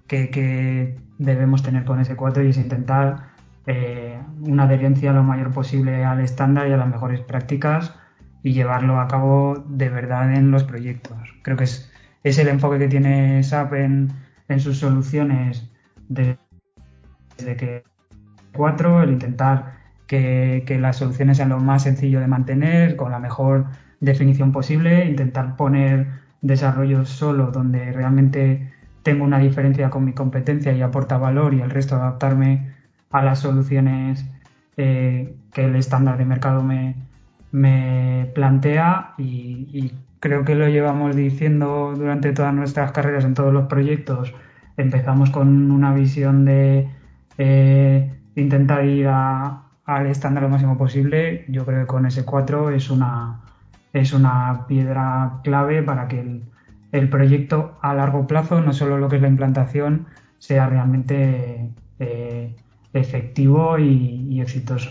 que, 0.08 0.98
debemos 1.18 1.62
tener 1.62 1.84
con 1.84 2.00
ese 2.00 2.16
4 2.16 2.42
y 2.42 2.48
es 2.48 2.56
intentar 2.56 3.28
eh, 3.66 4.18
una 4.40 4.64
adherencia 4.64 5.12
lo 5.12 5.22
mayor 5.22 5.52
posible 5.52 6.04
al 6.04 6.20
estándar 6.20 6.66
y 6.66 6.72
a 6.72 6.76
las 6.76 6.88
mejores 6.88 7.20
prácticas 7.20 7.94
y 8.42 8.52
llevarlo 8.52 8.98
a 8.98 9.06
cabo 9.06 9.64
de 9.68 9.88
verdad 9.88 10.34
en 10.34 10.50
los 10.50 10.64
proyectos. 10.64 11.16
Creo 11.42 11.56
que 11.56 11.64
es, 11.64 11.92
es 12.24 12.38
el 12.38 12.48
enfoque 12.48 12.78
que 12.78 12.88
tiene 12.88 13.40
SAP 13.44 13.74
en, 13.74 14.12
en 14.48 14.60
sus 14.60 14.78
soluciones 14.78 15.70
desde 16.08 16.36
que 17.56 17.84
4, 18.54 19.04
el 19.04 19.12
intentar 19.12 19.81
que, 20.12 20.78
las 20.78 20.96
soluciones 20.96 21.38
sean 21.38 21.48
lo 21.48 21.58
más 21.58 21.84
sencillo 21.84 22.20
de 22.20 22.26
mantener, 22.26 22.96
con 22.96 23.10
la 23.12 23.18
mejor 23.18 23.66
definición 24.00 24.52
posible, 24.52 25.06
intentar 25.06 25.56
poner 25.56 26.08
desarrollo 26.42 27.04
solo 27.06 27.50
donde 27.50 27.92
realmente 27.92 28.72
tengo 29.02 29.24
una 29.24 29.38
diferencia 29.38 29.90
con 29.90 30.04
mi 30.04 30.12
competencia 30.12 30.72
y 30.72 30.82
aporta 30.82 31.16
valor 31.16 31.54
y 31.54 31.60
el 31.60 31.70
resto 31.70 31.96
adaptarme 31.96 32.72
a 33.10 33.22
las 33.22 33.40
soluciones 33.40 34.24
eh, 34.76 35.34
que 35.52 35.64
el 35.64 35.76
estándar 35.76 36.18
de 36.18 36.24
mercado 36.24 36.62
me, 36.62 36.94
me 37.52 38.30
plantea 38.34 39.14
y, 39.18 39.92
creo 40.20 40.44
que 40.44 40.54
lo 40.54 40.68
llevamos 40.68 41.16
diciendo 41.16 41.94
durante 41.96 42.32
todas 42.32 42.54
nuestras 42.54 42.92
carreras 42.92 43.24
en 43.24 43.34
todos 43.34 43.52
los 43.52 43.66
proyectos. 43.66 44.32
Empezamos 44.76 45.30
con 45.30 45.72
una 45.72 45.92
visión 45.94 46.44
de 46.44 46.88
eh, 47.38 48.14
intentar 48.36 48.84
ir 48.84 49.08
al 49.84 50.06
estándar 50.06 50.42
lo 50.42 50.48
máximo 50.48 50.78
posible. 50.78 51.44
Yo 51.48 51.64
creo 51.64 51.80
que 51.80 51.86
con 51.86 52.04
S4 52.04 52.74
es 52.74 52.90
una, 52.90 53.40
es 53.92 54.12
una 54.12 54.66
piedra 54.66 55.40
clave 55.42 55.82
para 55.82 56.08
que 56.08 56.20
el, 56.20 56.42
el 56.92 57.08
proyecto 57.08 57.78
a 57.82 57.94
largo 57.94 58.26
plazo, 58.26 58.60
no 58.60 58.72
solo 58.72 58.98
lo 58.98 59.08
que 59.08 59.16
es 59.16 59.22
la 59.22 59.28
implantación, 59.28 60.06
sea 60.38 60.68
realmente 60.68 61.70
eh, 61.98 62.54
efectivo 62.92 63.78
y, 63.78 64.40
exitoso. 64.40 64.90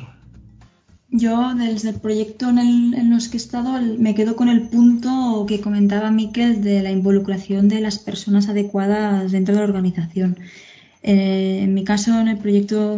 Yo, 1.09 1.53
desde 1.55 1.89
el 1.89 1.99
proyecto 1.99 2.49
en, 2.49 2.57
el, 2.57 2.93
en, 2.93 3.09
los 3.09 3.27
que 3.27 3.35
he 3.35 3.41
estado, 3.41 3.79
me 3.99 4.15
quedo 4.15 4.37
con 4.37 4.47
el 4.47 4.61
punto 4.69 5.45
que 5.47 5.59
comentaba 5.59 6.09
Miquel 6.09 6.63
de 6.63 6.81
la 6.81 6.89
involucración 6.89 7.67
de 7.67 7.81
las 7.81 7.99
personas 7.99 8.47
adecuadas 8.47 9.31
dentro 9.33 9.53
de 9.53 9.59
la 9.59 9.67
organización. 9.67 10.37
Eh, 11.03 11.59
en 11.63 11.73
mi 11.73 11.83
caso, 11.83 12.17
en 12.17 12.29
el 12.29 12.37
proyecto 12.37 12.97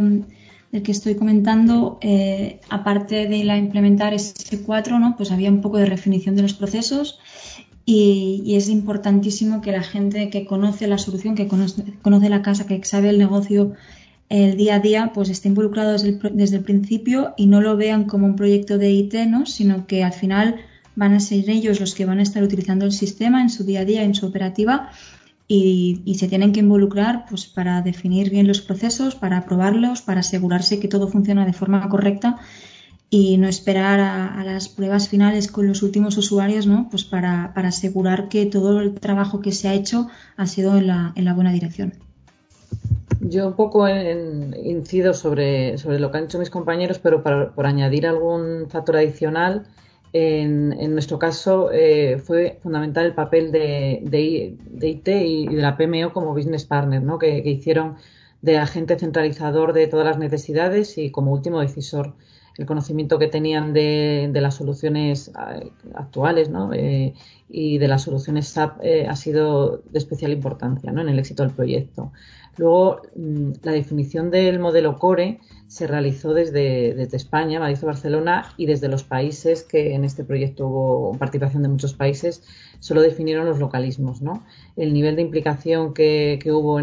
del 0.73 0.81
que 0.81 0.91
estoy 0.91 1.13
comentando, 1.13 1.99
eh, 2.01 2.59
aparte 2.67 3.27
de 3.27 3.43
la 3.43 3.57
implementar 3.57 4.11
S4, 4.13 4.99
¿no? 4.99 5.15
pues 5.15 5.31
había 5.31 5.51
un 5.51 5.61
poco 5.61 5.77
de 5.77 5.87
definición 5.87 6.35
de 6.35 6.41
los 6.41 6.55
procesos 6.55 7.19
y, 7.85 8.55
es 8.55 8.69
importantísimo 8.69 9.61
que 9.61 9.71
la 9.71 9.83
gente 9.83 10.31
que 10.31 10.45
conoce 10.45 10.87
la 10.87 10.97
solución, 10.97 11.35
que 11.35 11.47
conoce, 11.47 12.29
la 12.29 12.41
casa, 12.41 12.65
que 12.65 12.83
sabe 12.83 13.09
el 13.09 13.19
negocio 13.19 13.73
el 14.29 14.57
día 14.57 14.75
a 14.75 14.79
día, 14.79 15.11
pues 15.13 15.29
esté 15.29 15.47
involucrado 15.49 15.91
desde 15.91 16.55
el, 16.57 16.63
principio 16.63 17.35
y 17.37 17.45
no 17.45 17.61
lo 17.61 17.77
vean 17.77 18.05
como 18.05 18.25
un 18.25 18.35
proyecto 18.35 18.79
de 18.79 18.91
IT, 18.91 19.13
¿no? 19.27 19.45
sino 19.45 19.85
que 19.85 20.03
al 20.03 20.13
final 20.13 20.55
van 20.95 21.13
a 21.13 21.19
ser 21.19 21.47
ellos 21.51 21.79
los 21.79 21.93
que 21.93 22.05
van 22.05 22.17
a 22.17 22.23
estar 22.23 22.41
utilizando 22.41 22.85
el 22.85 22.93
sistema 22.93 23.43
en 23.43 23.51
su 23.51 23.63
día 23.63 23.81
a 23.81 23.85
día, 23.85 24.03
en 24.03 24.15
su 24.15 24.25
operativa 24.25 24.89
y, 25.47 26.01
y, 26.05 26.15
se 26.15 26.27
tienen 26.27 26.53
que 26.53 26.61
involucrar 26.61 27.25
pues, 27.29 27.45
para 27.45 27.81
definir 27.81 28.29
bien 28.29 28.47
los 28.47 28.61
procesos, 28.61 29.15
para 29.15 29.37
aprobarlos, 29.37 30.01
para 30.01 30.21
asegurarse 30.21 30.79
que 30.79 30.87
todo 30.87 31.07
funciona 31.07 31.45
de 31.45 31.53
forma 31.53 31.87
correcta 31.89 32.39
y 33.15 33.37
no 33.37 33.47
esperar 33.47 33.99
a, 33.99 34.43
las 34.43 34.69
pruebas 34.69 35.07
finales 35.07 35.51
con 35.51 35.67
los 35.67 35.83
últimos 35.83 36.17
usuarios, 36.17 36.65
¿no? 36.65 36.87
Pues 36.89 37.03
para, 37.03 37.53
asegurar 37.53 38.27
que 38.27 38.47
todo 38.47 38.79
el 38.79 38.95
trabajo 38.95 39.39
que 39.39 39.51
se 39.51 39.67
ha 39.67 39.75
hecho 39.75 40.07
ha 40.35 40.47
sido 40.47 40.77
en 40.77 40.87
la, 40.87 41.13
en 41.15 41.25
la 41.25 41.35
buena 41.35 41.51
dirección. 41.51 41.93
Yo 43.19 43.49
un 43.49 43.53
poco 43.53 43.87
incido 43.87 45.13
sobre, 45.13 45.77
sobre 45.77 45.99
lo 45.99 46.09
que 46.09 46.17
han 46.17 46.23
hecho 46.23 46.39
mis 46.39 46.49
compañeros, 46.49 46.97
pero 46.97 47.21
por 47.21 47.67
añadir 47.67 48.07
algún 48.07 48.65
factor 48.67 48.97
adicional, 48.97 49.67
en, 50.13 50.93
nuestro 50.93 51.17
caso 51.17 51.71
eh, 51.71 52.19
fue 52.23 52.59
fundamental 52.61 53.07
el 53.07 53.15
papel 53.15 53.51
de, 53.51 53.99
de, 54.03 54.87
IT 54.87 55.07
y 55.07 55.47
de 55.47 55.61
la 55.61 55.75
PMO 55.75 56.13
como 56.13 56.33
business 56.33 56.65
partner, 56.65 57.01
¿no? 57.01 57.17
que, 57.17 57.39
hicieron 57.39 57.95
de 58.41 58.57
agente 58.57 58.99
centralizador 58.99 59.73
de 59.73 59.87
todas 59.87 60.05
las 60.05 60.19
necesidades 60.19 60.97
y 60.99 61.09
como 61.09 61.31
último 61.31 61.61
decisor 61.61 62.13
el 62.57 62.67
conocimiento 62.67 63.17
que 63.17 63.27
tenían 63.27 63.73
de, 63.73 64.29
las 64.33 64.55
soluciones 64.55 65.29
eh, 65.29 65.71
actuales 65.95 66.51
eh, 66.73 67.13
y 67.49 67.77
de 67.79 67.87
las 67.87 68.03
soluciones 68.03 68.49
SAP 68.49 68.83
eh, 68.83 69.07
ha 69.07 69.15
sido 69.15 69.81
de 69.89 69.97
especial 69.97 70.31
importancia 70.31 70.91
en 70.91 71.09
el 71.09 71.17
éxito 71.17 71.43
del 71.43 71.53
proyecto. 71.53 72.11
Luego, 72.57 73.01
mm, 73.15 73.53
la 73.63 73.71
definición 73.71 74.29
del 74.29 74.59
modelo 74.59 74.97
CORE 74.99 75.39
se 75.73 75.87
realizó 75.87 76.35
desde, 76.35 77.01
España, 77.15 77.59
Madrid 77.59 77.79
Barcelona, 77.81 78.45
y 78.57 78.67
desde 78.67 78.89
los 78.89 79.03
países 79.03 79.63
que 79.63 79.95
en 79.95 80.03
este 80.05 80.23
proyecto 80.23 80.67
hubo 80.67 81.17
participación 81.17 81.63
de 81.63 81.69
muchos 81.69 81.95
países, 81.95 82.43
solo 82.79 83.01
definieron 83.01 83.47
los 83.47 83.57
localismos. 83.57 84.21
¿no? 84.21 84.43
El 84.75 84.93
nivel 84.93 85.15
de 85.15 85.23
implicación 85.23 85.95
que, 85.95 86.39
hubo 86.45 86.79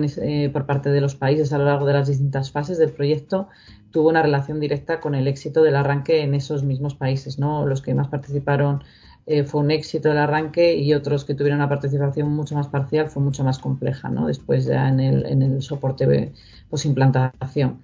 por 0.52 0.66
parte 0.66 0.90
de 0.90 1.00
los 1.00 1.14
países 1.14 1.52
a 1.52 1.58
lo 1.58 1.66
largo 1.66 1.86
de 1.86 1.92
las 1.92 2.08
distintas 2.08 2.50
fases 2.50 2.78
del 2.78 2.90
proyecto 2.90 3.48
tuvo 3.92 4.08
una 4.08 4.22
relación 4.22 4.58
directa 4.58 4.98
con 4.98 5.14
el 5.14 5.28
éxito 5.28 5.62
del 5.62 5.76
arranque 5.76 6.22
en 6.22 6.34
esos 6.34 6.64
mismos 6.64 6.96
países, 6.96 7.38
¿no? 7.38 7.66
Los 7.66 7.82
que 7.82 7.94
más 7.94 8.08
participaron 8.08 8.82
eh, 9.26 9.44
fue 9.44 9.60
un 9.60 9.70
éxito 9.70 10.10
el 10.10 10.18
arranque 10.18 10.74
y 10.74 10.94
otros 10.94 11.24
que 11.24 11.34
tuvieron 11.36 11.60
una 11.60 11.68
participación 11.68 12.28
mucho 12.32 12.56
más 12.56 12.66
parcial 12.66 13.08
fue 13.08 13.22
mucho 13.22 13.44
más 13.44 13.60
compleja, 13.60 14.08
¿no? 14.08 14.26
Después 14.26 14.64
ya 14.64 14.88
en 14.88 14.98
el, 14.98 15.26
en 15.26 15.42
el 15.42 15.62
soporte 15.62 16.32
post-implantación. 16.68 17.78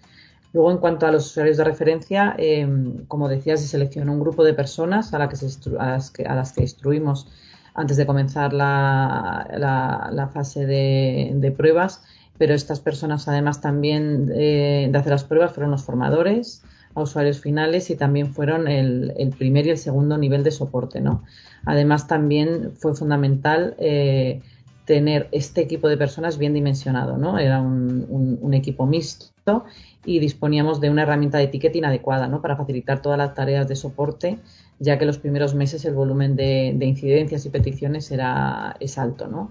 Luego, 0.57 0.71
en 0.71 0.79
cuanto 0.79 1.07
a 1.07 1.12
los 1.12 1.27
usuarios 1.27 1.59
de 1.59 1.64
referencia, 1.64 2.35
em, 2.38 3.05
como 3.09 3.29
decía, 3.29 3.59
se 3.59 3.69
seleccionó 3.69 4.12
un 4.14 4.21
grupo 4.21 4.42
de 4.42 4.55
personas 4.55 5.12
a, 5.12 5.29
que 5.29 5.37
a, 5.79 5.87
las, 5.87 6.11
que, 6.11 6.25
a 6.25 6.35
las 6.35 6.53
que 6.53 6.62
instruimos 6.62 7.29
antes 7.75 7.99
de 7.99 8.07
comenzar 8.07 8.55
la, 8.55 10.31
fase 10.33 10.64
de, 10.64 11.33
de 11.35 11.51
pruebas 11.53 12.03
pero 12.38 12.55
estas 12.55 12.81
personas 12.81 13.29
además 13.29 13.61
también 13.61 14.31
eh, 14.35 14.88
de 14.90 14.99
hacer 14.99 15.12
las 15.12 15.25
pruebas 15.25 15.53
fueron 15.53 15.71
los 15.71 15.85
formadores 15.85 16.62
a 16.95 17.03
usuarios 17.03 17.40
finales 17.40 17.90
y 17.90 17.97
también 17.97 18.33
fueron 18.33 18.69
el, 18.69 19.35
primer 19.38 19.66
y 19.66 19.71
el 19.71 19.79
segundo 19.79 20.16
nivel 20.16 20.42
de 20.42 20.51
soporte, 20.51 21.01
¿no? 21.01 21.23
Además 21.66 22.07
también 22.07 22.73
fue 22.77 22.95
fundamental 22.95 23.75
eh, 23.79 24.40
tener 24.87 25.29
este 25.33 25.61
equipo 25.61 25.88
de 25.88 25.99
personas 25.99 26.38
bien 26.38 26.55
dimensionado, 26.55 27.19
¿no? 27.19 27.38
Era 27.38 27.61
un, 27.61 28.55
equipo 28.55 28.87
mixto 28.87 29.64
y 30.07 30.21
disponíamos 30.21 30.81
de 30.81 30.88
una 30.88 31.03
herramienta 31.03 31.38
de 31.38 31.49
ticketing 31.49 31.85
adecuada, 31.85 32.29
¿no? 32.29 32.40
Para 32.40 32.57
facilitar 32.57 33.03
todas 33.03 33.19
las 33.19 33.35
tareas 33.35 33.69
de 33.69 33.77
soporte, 33.77 34.38
ya 34.79 34.99
que 34.99 35.05
los 35.05 35.19
primeros 35.19 35.55
meses 35.55 35.85
el 35.85 35.95
volumen 35.95 36.37
de, 36.37 36.73
de 36.75 36.87
incidencias 36.87 37.45
y 37.45 37.51
peticiones 37.51 38.11
era, 38.11 38.77
es 38.81 38.97
alto, 38.97 39.27
¿no? 39.27 39.51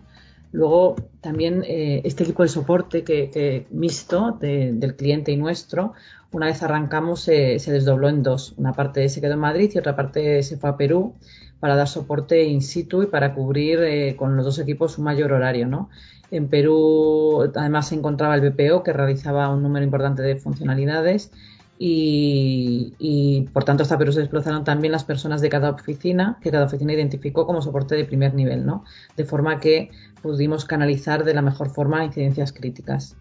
Luego, 0.56 0.96
también 1.20 1.66
eh, 1.68 2.02
este 2.06 2.24
equipo 2.24 2.44
de 2.44 2.48
soporte 2.48 3.04
que, 3.04 3.68
mixto 3.72 4.38
del 4.40 4.96
cliente 4.96 5.34
y 5.34 5.36
nuestro, 5.36 5.92
una 6.32 6.46
vez 6.46 6.64
arrancamos, 6.64 7.20
se 7.22 7.60
desdobló 7.60 8.08
en 8.08 8.24
dos. 8.24 8.54
Una 8.56 8.72
parte 8.72 9.10
se 9.10 9.20
quedó 9.20 9.34
en 9.34 9.40
Madrid 9.40 9.70
y 9.76 9.78
otra 9.78 9.98
parte 9.98 10.44
se 10.44 10.56
fue 10.56 10.70
a 10.70 10.78
Perú 10.78 11.14
para 11.60 11.76
dar 11.76 11.88
soporte 11.88 12.44
in 12.44 12.62
situ 12.62 13.04
y 13.04 13.08
para 13.08 13.34
cubrir 13.34 13.80
eh, 13.84 14.16
con 14.16 14.36
los 14.38 14.46
dos 14.46 14.60
equipos 14.60 14.98
un 14.98 15.06
mayor 15.06 15.34
horario. 15.34 15.68
¿no? 15.68 15.90
En 16.36 16.50
Perú, 16.50 17.50
además, 17.56 17.88
se 17.90 17.96
encontraba 17.96 18.36
el 18.36 18.42
BPO, 18.42 18.84
que 18.84 18.94
realizaba 18.94 19.50
un 19.50 19.64
número 19.64 19.86
importante 19.86 20.22
de 20.22 20.36
funcionalidades 20.36 21.32
y, 21.78 23.48
por 23.54 23.66
tanto 23.66 23.84
hasta 23.84 23.98
Perú 23.98 24.14
se 24.14 24.22
desplazaron 24.22 24.64
también 24.64 24.92
las 24.92 25.04
personas 25.04 25.42
de 25.42 25.50
cada 25.50 25.72
oficina, 25.72 26.38
que 26.42 26.52
cada 26.52 26.66
oficina 26.66 26.94
identificó 26.94 27.46
como 27.46 27.62
soporte 27.62 27.96
de 27.96 28.06
primer 28.06 28.34
nivel, 28.34 28.66
¿no? 28.66 28.86
De 29.18 29.26
forma 29.26 29.60
que 29.60 29.92
pudimos 30.22 30.66
canalizar 30.66 31.24
de 31.26 31.34
la 31.34 31.42
mejor 31.42 31.70
forma 31.70 32.04
incidencias 32.06 32.54
críticas. 32.54 33.18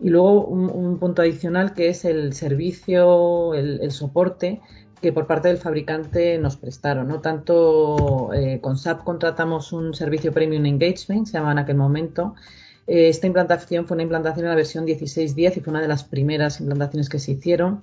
Y 0.00 0.10
luego 0.10 0.44
un, 0.46 0.98
punto 0.98 1.22
adicional 1.22 1.74
que 1.74 1.88
es 1.88 2.04
el 2.04 2.32
servicio, 2.32 3.54
el, 3.54 3.90
soporte 3.90 4.60
que 5.00 5.12
por 5.12 5.26
parte 5.26 5.48
del 5.48 5.58
fabricante 5.58 6.38
nos 6.38 6.56
prestaron. 6.56 7.08
¿no? 7.08 7.20
Tanto 7.20 8.32
eh, 8.34 8.60
con 8.60 8.76
SAP 8.76 9.04
contratamos 9.04 9.72
un 9.72 9.94
servicio 9.94 10.32
Premium 10.32 10.66
Engagement, 10.66 11.26
se 11.26 11.34
llamaba 11.34 11.52
en 11.52 11.58
aquel 11.58 11.76
momento, 11.76 12.34
eh, 12.86 13.08
esta 13.08 13.26
implantación 13.26 13.86
fue 13.86 13.96
una 13.96 14.02
implantación 14.02 14.46
en 14.46 14.50
la 14.50 14.56
versión 14.56 14.86
16.10 14.86 15.58
y 15.58 15.60
fue 15.60 15.70
una 15.70 15.82
de 15.82 15.88
las 15.88 16.04
primeras 16.04 16.60
implantaciones 16.60 17.08
que 17.08 17.18
se 17.18 17.32
hicieron. 17.32 17.80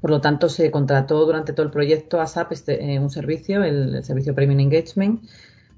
Por 0.00 0.10
lo 0.10 0.20
tanto, 0.20 0.48
se 0.48 0.70
contrató 0.70 1.24
durante 1.26 1.52
todo 1.52 1.66
el 1.66 1.72
proyecto 1.72 2.20
a 2.20 2.26
SAP 2.26 2.52
este, 2.52 2.94
eh, 2.94 3.00
un 3.00 3.10
servicio, 3.10 3.64
el, 3.64 4.04
servicio 4.04 4.34
Premium 4.34 4.60
Engagement, 4.60 5.24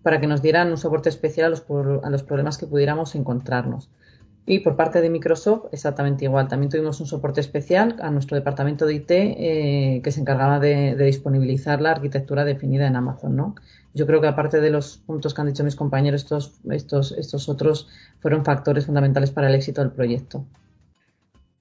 para 0.02 0.20
que 0.20 0.26
nos 0.26 0.42
dieran 0.42 0.70
un 0.70 0.76
soporte 0.76 1.08
especial 1.08 1.46
a 1.46 1.50
los, 1.50 1.64
a 2.04 2.10
los 2.10 2.22
problemas 2.22 2.58
que 2.58 2.66
pudiéramos 2.66 3.14
encontrarnos. 3.14 3.88
Y 4.50 4.60
por 4.60 4.76
parte 4.76 5.02
de 5.02 5.10
Microsoft, 5.10 5.66
exactamente 5.72 6.24
igual. 6.24 6.48
También 6.48 6.70
tuvimos 6.70 6.98
un 7.00 7.06
soporte 7.06 7.38
especial 7.38 7.96
a 8.00 8.10
nuestro 8.10 8.34
departamento 8.34 8.86
de 8.86 8.94
IT 8.94 9.10
eh, 9.10 10.00
que 10.02 10.10
se 10.10 10.22
encargaba 10.22 10.58
de, 10.58 10.96
disponibilizar 10.96 11.82
la 11.82 11.90
arquitectura 11.90 12.46
definida 12.46 12.86
en 12.86 12.96
Amazon. 12.96 13.36
¿no? 13.36 13.54
Yo 13.92 14.06
creo 14.06 14.22
que 14.22 14.26
aparte 14.26 14.62
de 14.62 14.70
los 14.70 14.96
puntos 14.96 15.34
que 15.34 15.42
han 15.42 15.48
dicho 15.48 15.64
mis 15.64 15.76
compañeros, 15.76 16.22
estos, 16.22 16.60
estos, 16.70 17.12
estos 17.12 17.46
otros 17.50 17.88
fueron 18.20 18.42
factores 18.42 18.86
fundamentales 18.86 19.30
para 19.30 19.48
el 19.48 19.54
éxito 19.54 19.82
del 19.82 19.90
proyecto. 19.90 20.46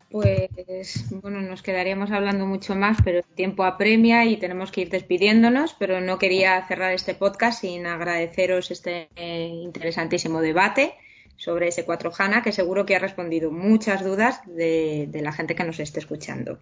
Pues 0.10 1.14
bueno, 1.22 1.42
nos 1.42 1.62
quedaríamos 1.62 2.12
hablando 2.12 2.46
mucho 2.46 2.74
más, 2.74 3.00
pero 3.04 3.18
el 3.18 3.36
tiempo 3.36 3.66
apremia 3.66 4.24
y 4.24 4.38
tenemos 4.38 4.72
que 4.72 4.80
ir 4.80 4.90
despidiéndonos, 4.90 5.76
pero 5.78 6.00
no 6.00 6.18
quería 6.18 6.66
cerrar 6.66 6.94
este 6.94 7.16
podcast 7.16 7.60
sin 7.60 7.86
agradeceros 7.86 8.72
este 8.72 9.10
interesantísimo 9.18 10.40
debate 10.40 10.94
sobre 11.38 11.70
ese 11.70 11.86
4 11.86 12.12
HANA, 12.18 12.44
que 12.44 12.52
seguro 12.52 12.86
que 12.86 12.96
ha 12.96 13.00
respondido 13.00 13.52
muchas 13.52 14.04
dudas 14.04 14.42
de, 14.46 15.08
de 15.10 15.22
la 15.22 15.32
gente 15.32 15.56
que 15.56 15.64
nos 15.64 15.80
esté 15.80 16.00
escuchando. 16.00 16.60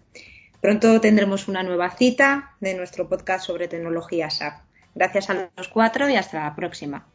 Pronto 0.60 1.00
tendremos 1.00 1.48
una 1.48 1.62
nueva 1.62 1.90
cita 1.90 2.56
de 2.60 2.74
nuestro 2.74 3.08
podcast 3.08 3.46
sobre 3.46 3.68
tecnología 3.68 4.30
SAP. 4.30 4.60
Gracias 4.94 5.30
a 5.30 5.50
los 5.56 5.68
cuatro 5.68 6.08
y 6.08 6.16
hasta 6.16 6.42
la 6.42 6.54
próxima. 6.54 7.06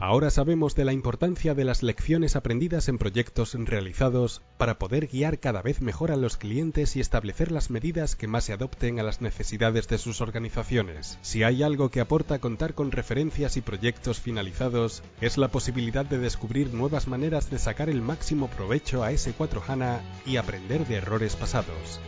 Ahora 0.00 0.30
sabemos 0.30 0.74
de 0.74 0.84
la 0.84 0.92
importancia 0.92 1.54
de 1.54 1.64
las 1.64 1.82
lecciones 1.82 2.36
aprendidas 2.36 2.88
en 2.88 2.98
proyectos 2.98 3.54
realizados 3.54 4.42
para 4.58 4.78
poder 4.78 5.06
guiar 5.06 5.38
cada 5.38 5.62
vez 5.62 5.80
mejor 5.80 6.10
a 6.10 6.16
los 6.16 6.36
clientes 6.36 6.96
y 6.96 7.00
establecer 7.00 7.52
las 7.52 7.70
medidas 7.70 8.16
que 8.16 8.26
más 8.26 8.44
se 8.44 8.52
adopten 8.52 8.98
a 8.98 9.02
las 9.02 9.20
necesidades 9.20 9.88
de 9.88 9.98
sus 9.98 10.20
organizaciones. 10.20 11.18
Si 11.22 11.42
hay 11.42 11.62
algo 11.62 11.90
que 11.90 12.00
aporta 12.00 12.38
contar 12.38 12.74
con 12.74 12.92
referencias 12.92 13.56
y 13.56 13.60
proyectos 13.60 14.20
finalizados, 14.20 15.02
es 15.20 15.38
la 15.38 15.48
posibilidad 15.48 16.04
de 16.04 16.18
descubrir 16.18 16.74
nuevas 16.74 17.08
maneras 17.08 17.50
de 17.50 17.58
sacar 17.58 17.88
el 17.88 18.02
máximo 18.02 18.48
provecho 18.48 19.04
a 19.04 19.12
S4 19.12 19.62
HANA 19.66 20.02
y 20.26 20.36
aprender 20.36 20.86
de 20.86 20.96
errores 20.96 21.36
pasados. 21.36 22.00